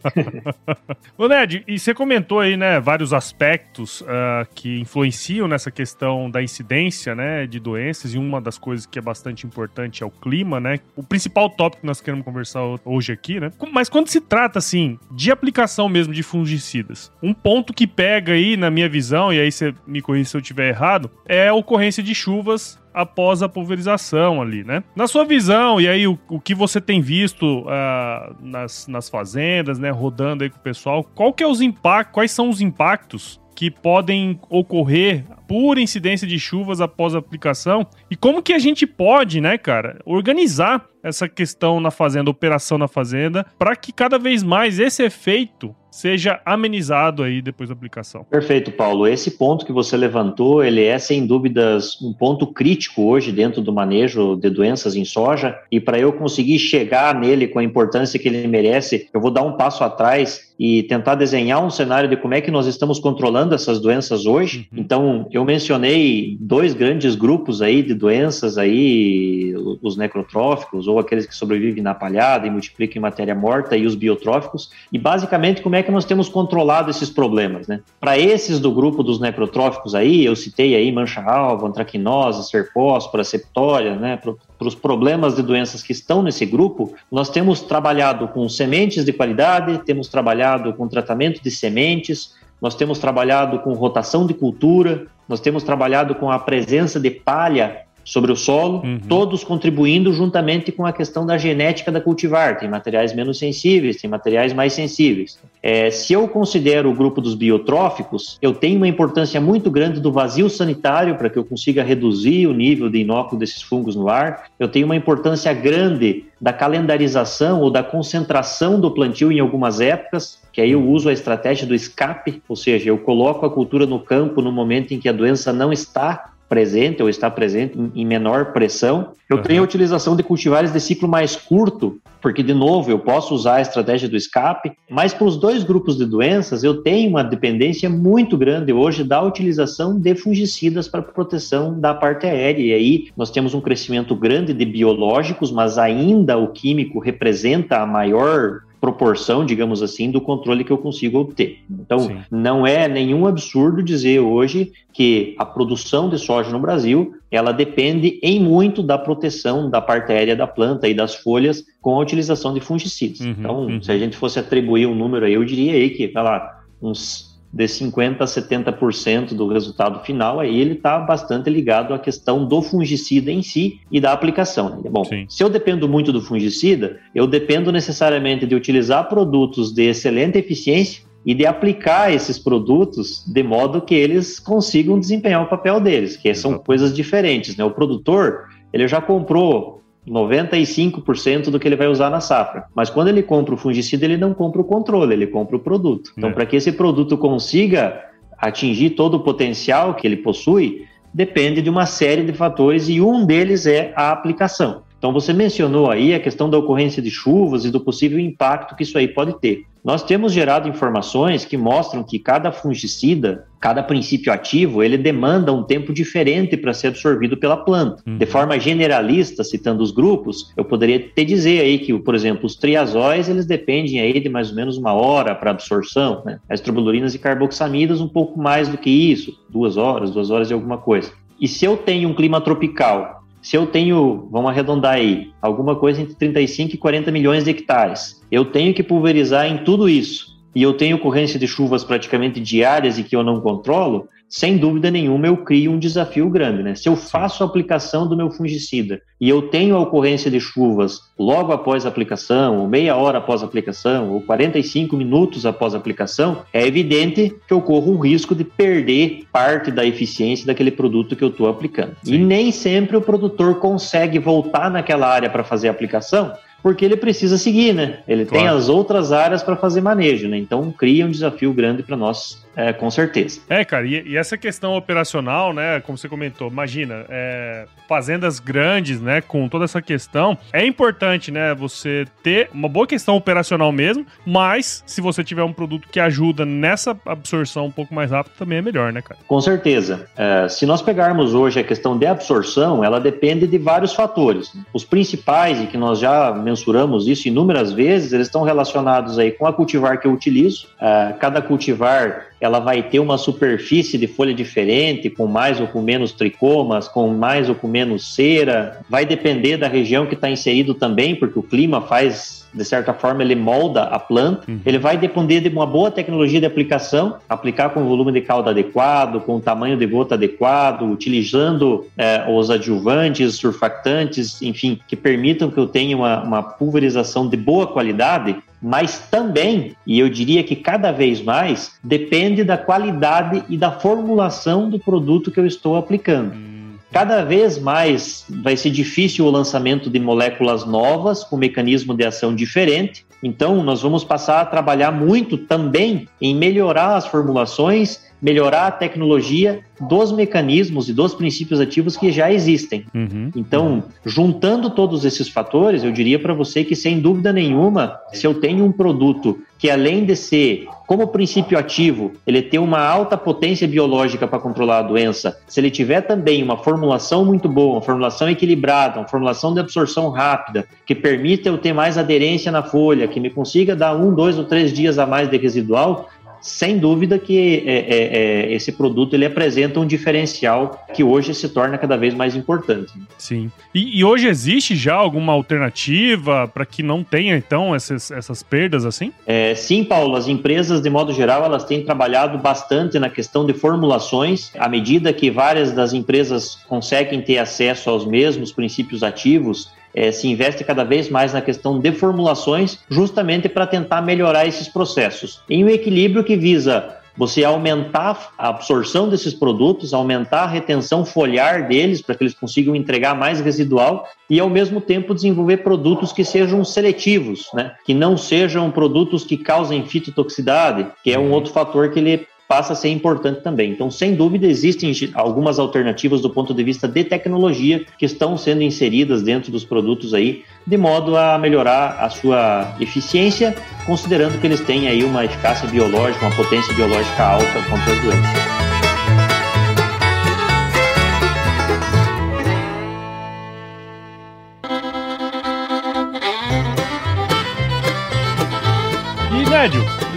Ô 1.18 1.28
Ned, 1.28 1.64
e 1.68 1.80
você 1.80 1.94
comentou 1.94 2.40
aí, 2.40 2.56
né, 2.56 2.80
vários 2.80 3.14
aspectos 3.14 4.02
uh, 4.02 4.06
que 4.54 4.80
influenciam 4.80 5.48
nessa 5.48 5.72
questão 5.72 6.30
da 6.30 6.44
incidência, 6.44 7.16
né, 7.16 7.48
de 7.48 7.60
doenças 7.60 8.14
e 8.14 8.20
uma 8.20 8.40
das 8.40 8.58
coisas 8.58 8.86
que 8.86 9.00
é 9.00 9.02
bastante 9.02 9.46
importante 9.46 10.04
é 10.04 10.06
o 10.06 10.12
clima, 10.12 10.60
né? 10.60 10.80
O 10.96 11.02
principal 11.02 11.50
tópico 11.50 11.82
que 11.82 11.88
nós 11.88 12.00
queremos 12.00 12.24
conversar 12.24 12.62
hoje 12.86 13.12
aqui, 13.12 13.40
né? 13.40 13.52
Mas 13.72 13.90
quando 13.90 14.08
se 14.08 14.22
trata, 14.22 14.60
assim, 14.60 15.00
de 15.12 15.32
aplicação 15.32 15.90
mesmo 15.90 16.14
de 16.14 16.22
fungicidas, 16.22 17.12
um 17.24 17.34
ponto 17.34 17.74
que 17.74 17.88
pega 17.88 18.34
aí, 18.34 18.56
na 18.56 18.70
minha 18.70 18.88
visão, 18.88 19.31
e 19.34 19.40
aí 19.40 19.52
você 19.52 19.74
me 19.86 20.02
corrija 20.02 20.30
se 20.30 20.38
eu 20.38 20.42
estiver 20.42 20.70
errado, 20.70 21.10
é 21.28 21.48
a 21.48 21.54
ocorrência 21.54 22.04
de 22.04 22.14
chuvas 22.14 22.80
após 22.94 23.42
a 23.42 23.50
pulverização 23.50 24.42
ali, 24.42 24.64
né? 24.64 24.84
Na 24.96 25.08
sua 25.08 25.24
visão, 25.24 25.80
e 25.80 25.88
aí 25.88 26.08
o, 26.08 26.20
o 26.30 26.40
que 26.40 26.54
você 26.54 26.82
tem 26.82 27.02
visto 27.02 27.62
uh, 27.62 28.36
nas, 28.42 28.88
nas 28.88 29.10
fazendas, 29.10 29.80
né, 29.80 29.90
rodando 29.90 30.44
aí 30.44 30.50
com 30.50 30.58
o 30.58 30.62
pessoal, 30.62 31.04
qual 31.04 31.34
que 31.34 31.44
é 31.44 31.48
os 31.48 31.62
impactos, 31.62 32.14
quais 32.14 32.32
são 32.32 32.50
os 32.50 32.62
impactos 32.62 33.40
que 33.56 33.70
podem 33.70 34.40
ocorrer 34.50 35.26
por 35.48 35.78
incidência 35.78 36.28
de 36.28 36.40
chuvas 36.40 36.82
após 36.82 37.14
a 37.14 37.20
aplicação 37.20 37.86
e 38.10 38.16
como 38.16 38.42
que 38.42 38.54
a 38.54 38.60
gente 38.60 38.88
pode, 38.88 39.40
né, 39.40 39.58
cara, 39.58 40.00
organizar 40.06 40.86
essa 41.04 41.28
questão 41.28 41.80
na 41.80 41.92
fazenda, 41.92 42.30
operação 42.30 42.78
na 42.78 42.88
fazenda, 42.88 43.46
para 43.60 43.76
que 43.76 43.92
cada 43.92 44.18
vez 44.18 44.44
mais 44.44 44.80
esse 44.80 45.04
efeito 45.04 45.76
seja 45.92 46.40
amenizado 46.46 47.22
aí 47.22 47.42
depois 47.42 47.70
da 47.70 47.74
aplicação. 47.74 48.24
Perfeito, 48.24 48.72
Paulo. 48.72 49.06
Esse 49.06 49.32
ponto 49.32 49.66
que 49.66 49.74
você 49.74 49.98
levantou, 49.98 50.64
ele 50.64 50.84
é 50.84 50.98
sem 50.98 51.28
dúvidas 51.28 52.02
um 52.02 52.14
ponto 52.14 52.48
crítico 52.48 53.04
hoje 53.04 53.32
dentro 53.32 53.62
do 53.62 53.74
manejo 53.74 54.38
de 54.38 54.50
doenças 54.50 54.96
em 54.96 55.06
soja, 55.06 55.60
e 55.70 55.80
para 55.80 56.00
eu 56.00 56.14
conseguir 56.14 56.58
chegar 56.58 57.14
nele 57.14 57.48
com 57.48 57.60
a 57.60 57.64
importância 57.64 58.18
que 58.18 58.28
ele 58.28 58.48
merece, 58.48 59.10
eu 59.14 59.20
vou 59.20 59.30
dar 59.30 59.44
um 59.44 59.58
passo 59.58 59.84
atrás 59.84 60.52
e 60.58 60.84
tentar 60.84 61.16
desenhar 61.16 61.64
um 61.66 61.72
cenário 61.72 62.08
de 62.08 62.16
como 62.16 62.36
é 62.36 62.42
que 62.42 62.52
nós 62.52 62.68
estamos 62.68 63.00
controlando 63.00 63.56
essas 63.56 63.80
doenças 63.80 64.28
hoje. 64.28 64.70
Uhum. 64.72 64.80
Então, 64.80 65.28
eu 65.32 65.44
mencionei 65.44 66.38
dois 66.40 66.76
grandes 66.76 67.16
grupos 67.16 67.64
aí 67.64 67.82
de 67.82 67.96
doenças 67.96 68.60
aí, 68.60 69.56
os 69.82 69.98
necrotróficos 69.98 70.88
ou 70.88 71.00
aqueles 71.00 71.26
que 71.26 71.36
sobrevivem 71.36 71.82
na 71.82 71.96
palhada 71.96 72.46
e 72.46 72.52
multiplicam 72.52 73.00
em 73.00 73.02
matéria 73.02 73.34
morta 73.34 73.76
e 73.76 73.88
os 73.88 73.96
biotróficos, 73.96 74.70
e 74.94 75.00
basicamente 75.00 75.64
como 75.64 75.76
é 75.82 75.84
que 75.84 75.92
nós 75.92 76.06
temos 76.06 76.30
controlado 76.30 76.90
esses 76.90 77.10
problemas, 77.10 77.68
né? 77.68 77.82
Para 78.00 78.18
esses 78.18 78.60
do 78.60 78.72
grupo 78.72 79.04
dos 79.04 79.20
necrotróficos 79.20 79.94
aí, 79.94 80.24
eu 80.24 80.36
citei 80.36 80.76
aí 80.76 80.92
mancha-alva, 80.92 81.68
antraquinose, 81.68 82.50
serpóspora, 82.50 83.24
septória, 83.24 83.96
né? 83.96 84.18
Para 84.18 84.68
os 84.68 84.76
problemas 84.76 85.36
de 85.36 85.44
doenças 85.44 85.84
que 85.84 85.92
estão 85.92 86.22
nesse 86.22 86.46
grupo, 86.46 86.94
nós 87.12 87.30
temos 87.30 87.62
trabalhado 87.62 88.28
com 88.30 88.48
sementes 88.48 89.04
de 89.04 89.12
qualidade, 89.12 89.80
temos 89.80 90.08
trabalhado 90.08 90.74
com 90.74 90.88
tratamento 90.88 91.44
de 91.44 91.52
sementes, 91.52 92.36
nós 92.62 92.76
temos 92.76 93.00
trabalhado 93.00 93.60
com 93.60 93.74
rotação 93.74 94.26
de 94.26 94.34
cultura, 94.34 95.08
nós 95.28 95.40
temos 95.40 95.64
trabalhado 95.64 96.16
com 96.16 96.30
a 96.30 96.38
presença 96.38 97.00
de 97.00 97.10
palha 97.10 97.82
sobre 98.04 98.32
o 98.32 98.36
solo, 98.36 98.82
uhum. 98.84 99.00
todos 99.08 99.44
contribuindo 99.44 100.12
juntamente 100.14 100.72
com 100.72 100.86
a 100.86 100.94
questão 100.94 101.26
da 101.26 101.38
genética 101.38 101.92
da 101.92 102.02
cultivar. 102.02 102.58
Tem 102.58 102.70
materiais 102.70 103.14
menos 103.14 103.38
sensíveis, 103.38 103.98
tem 103.98 104.10
materiais 104.10 104.54
mais 104.54 104.74
sensíveis. 104.74 105.40
É, 105.62 105.92
se 105.92 106.14
eu 106.14 106.28
considero 106.28 106.90
o 106.90 106.94
grupo 106.94 107.22
dos 107.22 107.36
biotróficos, 107.36 108.38
eu 108.42 108.54
tenho 108.54 108.78
uma 108.78 108.88
importância 108.88 109.40
muito 109.40 109.70
grande 109.70 110.00
do 110.00 110.12
vazio 110.12 110.50
sanitário 110.50 111.16
para 111.16 111.30
que 111.30 111.38
eu 111.38 111.44
consiga 111.44 111.84
reduzir 111.84 112.48
o 112.48 112.54
nível 112.54 112.90
de 112.90 113.00
inóculo 113.00 113.40
desses 113.40 113.62
fungos 113.62 113.96
no 113.96 114.10
ar. 114.10 114.46
Eu 114.60 114.68
tenho 114.68 114.86
uma 114.86 114.96
importância 114.96 115.54
grande 115.54 116.26
da 116.40 116.52
calendarização 116.52 117.62
ou 117.62 117.70
da 117.70 117.84
concentração 117.84 118.80
do 118.80 118.90
plantio 118.90 119.32
em 119.32 119.40
algumas 119.40 119.80
épocas, 119.80 120.42
que 120.52 120.60
aí 120.60 120.72
eu 120.72 120.84
uso 120.84 121.08
a 121.08 121.14
estratégia 121.14 121.68
do 121.68 121.76
escape, 121.76 122.42
ou 122.50 122.56
seja, 122.56 122.90
eu 122.90 122.98
coloco 122.98 123.46
a 123.46 123.50
cultura 123.50 123.86
no 123.86 124.00
campo 124.00 124.42
no 124.42 124.52
momento 124.52 124.94
em 124.94 125.00
que 125.00 125.08
a 125.08 125.14
doença 125.14 125.54
não 125.54 125.72
está 125.72 126.32
presente 126.52 127.02
ou 127.02 127.08
está 127.08 127.32
presente 127.32 127.80
em 127.96 128.06
menor 128.06 128.52
pressão. 128.52 129.14
Eu 129.30 129.38
uhum. 129.38 129.44
tenho 129.44 129.62
a 129.62 129.64
utilização 129.64 130.18
de 130.18 130.22
cultivares 130.22 130.74
de 130.74 130.82
ciclo 130.82 131.08
mais 131.08 131.34
curto, 131.34 131.98
porque, 132.22 132.44
de 132.44 132.54
novo, 132.54 132.92
eu 132.92 133.00
posso 133.00 133.34
usar 133.34 133.56
a 133.56 133.62
estratégia 133.62 134.10
do 134.10 134.18
escape, 134.18 134.74
mas 134.90 135.14
para 135.14 135.26
os 135.26 135.38
dois 135.38 135.64
grupos 135.64 135.98
de 135.98 136.06
doenças, 136.06 136.62
eu 136.62 136.84
tenho 136.84 137.10
uma 137.10 137.24
dependência 137.24 137.90
muito 137.90 138.38
grande 138.38 138.74
hoje 138.74 139.02
da 139.02 139.22
utilização 139.22 139.98
de 139.98 140.14
fungicidas 140.14 140.90
para 140.90 141.02
proteção 141.02 141.80
da 141.80 141.94
parte 141.94 142.28
aérea. 142.28 142.62
E 142.62 142.74
aí 142.74 143.08
nós 143.16 143.32
temos 143.32 143.54
um 143.54 143.62
crescimento 143.62 144.14
grande 144.14 144.54
de 144.54 144.66
biológicos, 144.66 145.54
mas 145.54 145.78
ainda 145.78 146.38
o 146.38 146.50
químico 146.50 147.00
representa 147.00 147.78
a 147.78 147.86
maior 147.86 148.60
proporção, 148.82 149.46
digamos 149.46 149.84
assim, 149.84 150.10
do 150.10 150.20
controle 150.20 150.64
que 150.64 150.72
eu 150.72 150.78
consigo 150.78 151.20
obter. 151.20 151.60
Então, 151.70 152.00
Sim. 152.00 152.18
não 152.32 152.66
é 152.66 152.88
nenhum 152.88 153.28
absurdo 153.28 153.84
dizer 153.84 154.20
hoje 154.20 154.72
que 154.92 155.36
a 155.38 155.46
produção 155.46 156.10
de 156.10 156.18
soja 156.18 156.50
no 156.50 156.60
Brasil, 156.60 157.14
ela 157.30 157.52
depende 157.52 158.20
em 158.24 158.40
muito 158.40 158.82
da 158.82 158.98
proteção 158.98 159.70
da 159.70 159.80
parte 159.80 160.12
aérea 160.12 160.36
da 160.36 160.48
planta 160.48 160.90
e 160.90 160.96
das 160.96 161.14
folhas 161.14 161.64
com 161.80 161.96
a 161.96 162.00
utilização 162.00 162.56
de 162.56 162.60
fungicidas. 162.60 163.20
Uhum, 163.20 163.36
então, 163.38 163.66
uhum. 163.68 163.84
se 163.84 163.92
a 163.92 164.00
gente 164.00 164.18
fosse 164.18 164.40
atribuir 164.40 164.88
um 164.88 164.96
número 164.96 165.28
aí, 165.28 165.34
eu 165.34 165.46
diria 165.46 165.74
aí 165.74 165.92
que, 165.92 166.12
sei 166.12 166.22
lá, 166.22 166.64
uns 166.82 167.31
de 167.54 167.66
50% 167.66 168.22
a 168.22 168.26
70% 168.26 169.34
do 169.34 169.48
resultado 169.48 170.00
final, 170.04 170.40
aí 170.40 170.60
ele 170.60 170.74
está 170.74 171.00
bastante 171.00 171.50
ligado 171.50 171.94
à 171.94 172.00
questão 172.00 172.46
do 172.46 172.62
fungicida 172.62 173.32
em 173.32 173.42
si 173.42 173.80
e 173.92 174.00
da 174.00 174.14
aplicação. 174.14 174.82
Bom, 174.90 175.04
Sim. 175.04 175.26
se 175.28 175.44
eu 175.44 175.50
dependo 175.50 175.88
muito 175.88 176.14
do 176.14 176.22
fungicida, 176.22 177.00
eu 177.14 177.28
dependo 177.28 177.72
necessariamente 177.72 178.46
de 178.46 178.56
utilizar 178.56 179.10
produtos 179.10 179.74
de 179.74 179.84
excelente 179.90 180.38
eficiência 180.38 181.04
e 181.26 181.34
de 181.34 181.46
aplicar 181.46 182.12
esses 182.12 182.40
produtos 182.40 183.24
de 183.28 183.44
modo 183.44 183.82
que 183.82 183.94
eles 183.94 184.40
consigam 184.40 185.00
desempenhar 185.00 185.44
o 185.44 185.48
papel 185.48 185.80
deles, 185.80 186.18
que 186.18 186.34
são 186.34 186.58
coisas 186.58 186.96
diferentes. 186.96 187.56
Né? 187.56 187.64
O 187.64 187.72
produtor 187.72 188.50
ele 188.74 188.88
já 188.88 189.02
comprou 189.02 189.81
95% 190.08 191.50
do 191.50 191.60
que 191.60 191.68
ele 191.68 191.76
vai 191.76 191.88
usar 191.88 192.10
na 192.10 192.20
safra. 192.20 192.66
Mas 192.76 192.90
quando 192.90 193.10
ele 193.10 193.22
compra 193.22 193.54
o 193.54 193.58
fungicida, 193.58 194.06
ele 194.06 194.18
não 194.18 194.34
compra 194.34 194.62
o 194.62 194.64
controle, 194.64 195.14
ele 195.14 195.28
compra 195.28 195.56
o 195.56 195.60
produto. 195.60 196.12
Então, 196.18 196.30
é. 196.30 196.34
para 196.34 196.46
que 196.46 196.56
esse 196.56 196.72
produto 196.72 197.18
consiga 197.18 198.04
atingir 198.38 198.92
todo 198.92 199.16
o 199.16 199.20
potencial 199.20 199.94
que 199.94 200.08
ele 200.08 200.18
possui, 200.18 200.88
depende 201.14 201.62
de 201.62 201.70
uma 201.70 201.86
série 201.86 202.24
de 202.24 202.34
fatores 202.34 202.90
e 202.90 203.00
um 203.00 203.26
deles 203.26 203.66
é 203.66 203.94
a 203.96 204.12
aplicação. 204.12 204.84
Então, 205.02 205.12
você 205.12 205.34
mencionou 205.34 205.90
aí 205.90 206.14
a 206.14 206.20
questão 206.20 206.48
da 206.48 206.60
ocorrência 206.60 207.02
de 207.02 207.10
chuvas 207.10 207.66
e 207.66 207.72
do 207.72 207.80
possível 207.80 208.20
impacto 208.20 208.76
que 208.76 208.84
isso 208.84 209.00
aí 209.00 209.08
pode 209.08 209.34
ter. 209.40 209.64
Nós 209.84 210.04
temos 210.04 210.32
gerado 210.32 210.70
informações 210.70 211.44
que 211.44 211.58
mostram 211.58 212.04
que 212.04 212.20
cada 212.20 212.52
fungicida, 212.52 213.48
cada 213.60 213.82
princípio 213.82 214.32
ativo, 214.32 214.84
ele 214.84 215.00
demanda 215.00 215.52
um 215.52 215.64
tempo 215.64 215.92
diferente 215.92 216.56
para 216.56 216.72
ser 216.72 216.90
absorvido 216.90 217.36
pela 217.36 217.58
planta. 217.58 218.04
Uhum. 218.06 218.20
De 218.20 218.28
forma 218.28 218.60
generalista, 218.60 219.44
citando 219.44 219.82
os 219.82 219.90
grupos, 219.90 220.54
eu 220.56 220.64
poderia 220.64 221.00
te 221.00 221.26
dizer 221.26 221.62
aí 221.62 221.80
que, 221.80 221.98
por 221.98 222.14
exemplo, 222.14 222.46
os 222.46 222.56
triazóis, 222.56 223.28
eles 223.28 223.48
dependem 223.48 224.00
aí 224.00 224.20
de 224.20 224.30
mais 224.30 224.52
ou 224.52 224.56
menos 224.56 224.78
uma 224.78 224.94
hora 224.94 225.34
para 225.34 225.50
absorção, 225.50 226.22
né? 226.24 226.40
As 226.48 226.62
trobulurinas 226.62 227.16
e 227.16 227.18
carboxamidas 227.18 228.00
um 228.02 228.08
pouco 228.08 228.40
mais 228.40 228.68
do 228.68 228.78
que 228.78 228.92
isso, 228.92 229.36
duas 229.50 229.78
horas, 229.78 230.12
duas 230.12 230.30
horas 230.30 230.52
e 230.52 230.54
alguma 230.54 230.78
coisa. 230.78 231.12
E 231.40 231.48
se 231.48 231.66
eu 231.66 231.76
tenho 231.76 232.08
um 232.08 232.14
clima 232.14 232.40
tropical 232.40 233.21
se 233.42 233.56
eu 233.56 233.66
tenho, 233.66 234.28
vamos 234.32 234.52
arredondar 234.52 234.96
aí, 234.96 235.32
alguma 235.42 235.76
coisa 235.76 236.02
entre 236.02 236.16
35 236.16 236.76
e 236.76 236.78
40 236.78 237.12
milhões 237.12 237.44
de 237.44 237.50
hectares, 237.50 238.22
eu 238.32 238.46
tenho 238.46 238.74
que 238.74 238.84
pulverizar 238.84 239.48
em 239.48 239.64
tudo 239.64 239.90
isso. 239.90 240.40
E 240.54 240.62
eu 240.62 240.74
tenho 240.74 240.98
ocorrência 240.98 241.40
de 241.40 241.48
chuvas 241.48 241.84
praticamente 241.84 242.40
diárias 242.40 243.00
e 243.00 243.04
que 243.04 243.16
eu 243.16 243.24
não 243.24 243.40
controlo, 243.40 244.08
sem 244.32 244.58
dúvida 244.58 244.90
nenhuma 244.90 245.28
eu 245.28 245.36
crio 245.36 245.74
um 245.74 245.78
desafio 245.78 246.30
grande, 246.30 246.64
né? 246.64 246.74
Se 246.74 246.88
eu 246.88 246.96
faço 246.96 247.44
a 247.44 247.46
aplicação 247.46 248.08
do 248.08 248.16
meu 248.16 248.32
fungicida 248.32 249.02
e 249.20 249.28
eu 249.28 249.42
tenho 249.42 249.76
a 249.76 249.80
ocorrência 249.80 250.32
de 250.32 250.40
chuvas 250.40 251.02
logo 251.20 251.52
após 251.52 251.86
a 251.86 251.90
aplicação, 251.90 252.60
ou 252.60 252.68
meia 252.68 252.96
hora 252.96 253.18
após 253.18 253.44
a 253.44 253.46
aplicação, 253.46 254.10
ou 254.10 254.22
45 254.22 254.96
minutos 254.96 255.46
após 255.46 255.76
a 255.76 255.78
aplicação, 255.78 256.44
é 256.54 256.66
evidente 256.66 257.36
que 257.46 257.54
eu 257.54 257.60
corro 257.60 257.92
um 257.92 258.00
risco 258.00 258.34
de 258.34 258.46
perder 258.46 259.26
parte 259.34 259.70
da 259.70 259.86
eficiência 259.86 260.48
daquele 260.48 260.72
produto 260.72 261.14
que 261.14 261.24
eu 261.24 261.30
estou 261.30 261.50
aplicando. 261.50 261.98
Sim. 262.02 262.14
E 262.14 262.18
nem 262.18 262.54
sempre 262.54 262.96
o 262.96 263.02
produtor 263.02 263.56
consegue 263.56 264.18
voltar 264.18 264.72
naquela 264.72 265.08
área 265.08 265.30
para 265.30 265.44
fazer 265.44 265.68
a 265.68 265.72
aplicação, 265.72 266.32
porque 266.64 266.86
ele 266.86 266.96
precisa 266.96 267.38
seguir, 267.38 267.74
né? 267.74 268.00
Ele 268.08 268.26
claro. 268.26 268.46
tem 268.46 268.56
as 268.56 268.70
outras 268.70 269.12
áreas 269.12 269.44
para 269.44 269.56
fazer 269.56 269.82
manejo, 269.82 270.28
né? 270.28 270.38
Então 270.38 270.72
cria 270.72 271.06
um 271.06 271.12
desafio 271.12 271.52
grande 271.54 271.84
para 271.84 271.98
nós 271.98 272.42
é, 272.56 272.74
com 272.74 272.90
certeza. 272.90 273.42
É, 273.50 273.64
cara, 273.64 273.86
e, 273.86 274.10
e, 274.10 274.18
essa 274.18 274.38
questão 274.38 274.76
operacional, 274.76 275.54
né, 275.54 275.80
como 275.82 275.98
você 275.98 276.10
comentou, 276.10 276.50
imagina, 276.50 277.06
é, 277.10 277.66
fazendas 277.88 278.40
grandes, 278.40 279.00
né, 279.02 279.22
com 279.22 279.48
toda 279.48 279.66
essa 279.66 279.82
questão, 279.82 280.38
é 280.52 280.66
importante, 280.66 281.32
né, 281.32 281.54
você 281.54 282.06
ter 282.24 282.50
uma 282.54 282.68
boa 282.68 282.86
questão 282.86 283.16
operacional 283.16 283.72
mesmo, 283.72 284.06
mas 284.26 284.84
se 284.86 285.02
você 285.02 285.24
tiver 285.24 285.44
um 285.44 285.54
produto 285.54 285.88
que 285.90 286.00
ajuda 286.00 286.46
nessa 286.46 286.98
absorção 287.06 287.66
um 287.66 287.72
pouco 287.72 287.94
mais 287.94 288.12
rápido, 288.12 288.34
também 288.38 288.58
é 288.58 288.62
melhor, 288.62 288.92
né, 288.92 289.02
cara? 289.02 289.20
Com 289.28 289.40
certeza. 289.40 290.08
É, 290.18 290.48
se 290.50 290.66
nós 290.66 290.82
pegarmos 290.82 291.34
hoje 291.34 291.60
a 291.60 291.64
questão 291.64 291.98
de 291.98 292.06
absorção, 292.06 292.84
ela 292.84 293.00
depende 293.00 293.48
de 293.48 293.58
vários 293.58 293.94
fatores. 293.94 294.54
Os 294.74 294.84
principais, 294.84 295.62
e 295.62 295.68
que 295.68 295.78
nós 295.78 296.00
já 296.00 296.34
mensuramos 296.34 297.08
isso 297.08 297.28
inúmeras 297.28 297.72
vezes, 297.72 298.14
eles 298.14 298.28
estão 298.28 298.44
relacionados 298.44 299.18
aí 299.18 299.32
com 299.32 299.46
a 299.46 299.54
cultivar 299.54 300.00
que 300.00 300.08
eu 300.08 300.12
utilizo. 300.12 300.68
É, 300.80 301.14
cada 301.20 301.42
cultivar 301.42 302.31
ela 302.42 302.60
vai 302.60 302.82
ter 302.82 303.00
uma 303.00 303.20
superfície 303.20 304.00
de 304.00 304.08
folha 304.08 304.34
diferente, 304.34 305.12
com 305.12 305.28
mais 305.28 305.62
ou 305.62 305.68
com 305.68 305.80
menos 305.80 306.12
tricomas, 306.12 306.88
com 306.88 307.08
mais 307.10 307.48
ou 307.48 307.54
com 307.54 307.68
menos 307.68 308.16
cera. 308.16 308.82
Vai 308.90 309.06
depender 309.06 309.58
da 309.58 309.68
região 309.68 310.08
que 310.08 310.16
está 310.16 310.28
inserido 310.28 310.74
também, 310.74 311.16
porque 311.16 311.38
o 311.38 311.44
clima 311.44 311.82
faz, 311.82 312.41
de 312.54 312.66
certa 312.66 312.94
forma, 312.94 313.24
ele 313.24 313.36
molda 313.36 313.84
a 313.84 314.00
planta. 314.00 314.50
Uhum. 314.50 314.60
Ele 314.66 314.78
vai 314.78 314.98
depender 314.98 315.40
de 315.40 315.50
uma 315.50 315.66
boa 315.66 315.90
tecnologia 315.90 316.40
de 316.40 316.46
aplicação, 316.46 317.18
aplicar 317.30 317.70
com 317.70 317.84
volume 317.84 318.12
de 318.12 318.22
calda 318.22 318.52
adequado, 318.52 319.22
com 319.22 319.40
tamanho 319.40 319.78
de 319.78 319.86
gota 319.86 320.16
adequado, 320.16 320.84
utilizando 320.84 321.86
é, 321.98 322.26
os 322.30 322.50
adjuvantes, 322.50 323.36
surfactantes, 323.36 324.42
enfim, 324.42 324.80
que 324.88 324.96
permitam 324.96 325.50
que 325.50 325.58
eu 325.58 325.68
tenha 325.68 325.96
uma, 325.96 326.24
uma 326.24 326.44
pulverização 326.44 327.28
de 327.28 327.38
boa 327.38 327.68
qualidade 327.68 328.38
mas 328.62 329.00
também, 329.10 329.76
e 329.88 330.00
eu 330.00 330.08
diria 330.08 330.44
que 330.44 330.56
cada 330.56 330.92
vez 330.92 331.20
mais, 331.20 331.80
depende 331.84 332.44
da 332.44 332.58
qualidade 332.58 333.44
e 333.50 333.58
da 333.58 333.72
formulação 333.72 334.70
do 334.70 334.78
produto 334.78 335.32
que 335.32 335.40
eu 335.40 335.48
estou 335.48 335.76
aplicando. 335.76 336.51
Cada 336.92 337.24
vez 337.24 337.58
mais 337.58 338.26
vai 338.44 338.58
ser 338.58 338.70
difícil 338.70 339.26
o 339.26 339.32
lançamento 339.32 339.90
de 339.90 339.98
moléculas 339.98 340.66
novas 340.66 341.24
com 341.24 341.38
mecanismo 341.38 341.96
de 341.96 342.04
ação 342.04 342.36
diferente. 342.36 343.06
Então, 343.24 343.64
nós 343.64 343.82
vamos 343.82 344.04
passar 344.04 344.42
a 344.42 344.46
trabalhar 344.46 344.92
muito 344.92 345.38
também 345.38 346.10
em 346.20 346.36
melhorar 346.36 346.96
as 346.96 347.08
formulações 347.08 348.11
melhorar 348.22 348.68
a 348.68 348.72
tecnologia 348.72 349.62
dos 349.80 350.12
mecanismos 350.12 350.88
e 350.88 350.94
dos 350.94 351.14
princípios 351.14 351.60
ativos 351.60 351.98
que 351.98 352.12
já 352.12 352.32
existem. 352.32 352.86
Uhum. 352.94 353.32
Então, 353.36 353.84
juntando 354.06 354.70
todos 354.70 355.04
esses 355.04 355.28
fatores, 355.28 355.84
eu 355.84 355.92
diria 355.92 356.20
para 356.20 356.34
você 356.34 356.64
que, 356.64 356.76
sem 356.76 357.00
dúvida 357.00 357.34
nenhuma, 357.34 358.00
se 358.14 358.28
eu 358.28 358.36
tenho 358.36 358.64
um 358.64 358.72
produto 358.72 359.40
que, 359.58 359.70
além 359.70 360.06
de 360.06 360.16
ser 360.16 360.68
como 360.88 361.08
princípio 361.08 361.58
ativo, 361.58 362.12
ele 362.26 362.42
tem 362.42 362.60
uma 362.60 362.80
alta 362.80 363.16
potência 363.16 363.68
biológica 363.68 364.28
para 364.28 364.40
controlar 364.40 364.80
a 364.80 364.84
doença, 364.84 365.38
se 365.48 365.60
ele 365.60 365.70
tiver 365.72 366.02
também 366.02 366.44
uma 366.44 366.58
formulação 366.58 367.24
muito 367.24 367.48
boa, 367.48 367.76
uma 367.76 367.82
formulação 367.82 368.30
equilibrada, 368.30 369.00
uma 369.00 369.08
formulação 369.08 369.54
de 369.54 369.60
absorção 369.60 370.10
rápida, 370.10 370.66
que 370.86 370.96
permita 370.96 371.48
eu 371.48 371.58
ter 371.58 371.74
mais 371.74 371.98
aderência 371.98 372.52
na 372.52 372.64
folha, 372.64 373.08
que 373.08 373.20
me 373.20 373.30
consiga 373.30 373.76
dar 373.76 373.96
um, 373.96 374.14
dois 374.14 374.38
ou 374.38 374.46
três 374.46 374.74
dias 374.74 374.98
a 374.98 375.06
mais 375.06 375.30
de 375.30 375.38
residual, 375.38 376.10
sem 376.42 376.78
dúvida 376.78 377.20
que 377.20 377.64
é, 377.66 377.72
é, 377.72 378.48
é, 378.48 378.54
esse 378.54 378.72
produto 378.72 379.14
ele 379.14 379.26
apresenta 379.26 379.80
um 379.80 379.86
diferencial 379.86 380.86
que 380.94 381.04
hoje 381.04 381.34
se 381.36 381.48
torna 381.50 381.78
cada 381.78 381.96
vez 381.96 382.14
mais 382.14 382.36
importante. 382.36 382.92
Sim. 383.18 383.52
E, 383.74 384.00
e 384.00 384.04
hoje 384.04 384.28
existe 384.28 384.76
já 384.76 384.96
alguma 384.96 385.32
alternativa 385.32 386.48
para 386.48 386.66
que 386.66 386.82
não 386.82 387.04
tenha 387.04 387.38
então 387.38 387.76
essas, 387.76 388.10
essas 388.10 388.42
perdas 388.42 388.86
assim? 388.86 389.14
É, 389.26 389.54
sim, 389.54 389.84
Paulo. 389.84 390.16
As 390.16 390.28
empresas 390.28 390.82
de 390.82 390.90
modo 390.90 391.14
geral 391.14 391.46
elas 391.46 391.64
têm 391.64 391.84
trabalhado 391.84 392.38
bastante 392.40 392.98
na 392.98 393.10
questão 393.10 393.46
de 393.46 393.54
formulações. 393.54 394.52
À 394.58 394.68
medida 394.68 395.14
que 395.14 395.30
várias 395.30 395.72
das 395.72 395.94
empresas 395.94 396.56
conseguem 396.68 397.22
ter 397.22 397.38
acesso 397.38 397.90
aos 397.90 398.06
mesmos 398.06 398.52
princípios 398.52 399.04
ativos, 399.04 399.70
é, 399.94 400.12
se 400.12 400.28
investe 400.28 400.64
cada 400.64 400.84
vez 400.84 401.10
mais 401.10 401.34
na 401.34 401.42
questão 401.42 401.80
de 401.80 401.92
formulações, 401.92 402.80
justamente 402.90 403.50
para 403.50 403.68
tentar 403.68 404.02
melhorar 404.02 404.48
esses 404.48 404.68
processos. 404.68 405.42
Em 405.50 405.64
um 405.64 405.70
equilíbrio 405.70 406.24
que 406.24 406.36
visa 406.36 406.98
você 407.16 407.44
aumentar 407.44 408.32
a 408.38 408.50
absorção 408.50 409.10
desses 409.10 409.34
produtos, 409.34 409.94
aumentar 409.94 410.44
a 410.44 410.48
retenção 410.48 411.06
foliar 411.06 411.68
deles 411.68 412.02
para 412.02 412.16
que 412.16 412.24
eles 412.24 412.34
consigam 412.34 412.76
entregar 412.76 413.16
mais 413.16 413.42
residual 413.42 414.08
e 414.30 414.40
ao 414.40 414.50
mesmo 414.50 414.80
tempo 414.80 415.14
desenvolver 415.14 415.58
produtos 415.58 416.12
que 416.14 416.24
sejam 416.24 416.64
seletivos, 416.64 417.50
né? 417.54 417.74
Que 417.86 417.94
não 417.94 418.16
sejam 418.18 418.72
produtos 418.72 419.24
que 419.26 419.38
causem 419.38 419.86
fitotoxicidade, 419.86 420.88
que 421.04 421.12
é 421.12 421.20
um 421.20 421.32
outro 421.32 421.52
fator 421.52 421.92
que 421.92 422.00
ele 422.00 422.28
passa 422.52 422.74
a 422.74 422.76
ser 422.76 422.90
importante 422.90 423.40
também. 423.40 423.72
Então, 423.72 423.90
sem 423.90 424.14
dúvida, 424.14 424.46
existem 424.46 424.92
algumas 425.14 425.58
alternativas 425.58 426.20
do 426.20 426.30
ponto 426.30 426.54
de 426.54 426.62
vista 426.62 426.86
de 426.86 427.06
tecnologia 427.06 427.86
que 427.98 428.06
estão 428.06 428.38
sendo 428.38 428.62
inseridas 428.62 429.24
dentro 429.24 429.50
dos 429.50 429.64
produtos 429.64 430.14
aí, 430.14 430.44
de 430.68 430.76
modo 430.76 431.16
a 431.16 431.38
melhorar 431.38 431.96
a 432.02 432.10
sua 432.10 432.76
eficiência, 432.78 433.56
considerando 433.86 434.38
que 434.38 434.46
eles 434.46 434.60
têm 434.60 434.90
aí 434.90 435.02
uma 435.02 435.24
eficácia 435.24 435.66
biológica, 435.70 436.26
uma 436.26 436.36
potência 436.36 436.74
biológica 436.74 437.24
alta 437.24 437.62
contra 437.70 437.94
as 437.94 438.02
doenças. 438.02 438.61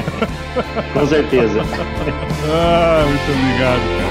Com 0.94 1.08
certeza. 1.08 1.62
ah, 2.52 3.06
muito 3.08 3.40
obrigado, 3.40 3.80
cara. 3.98 4.11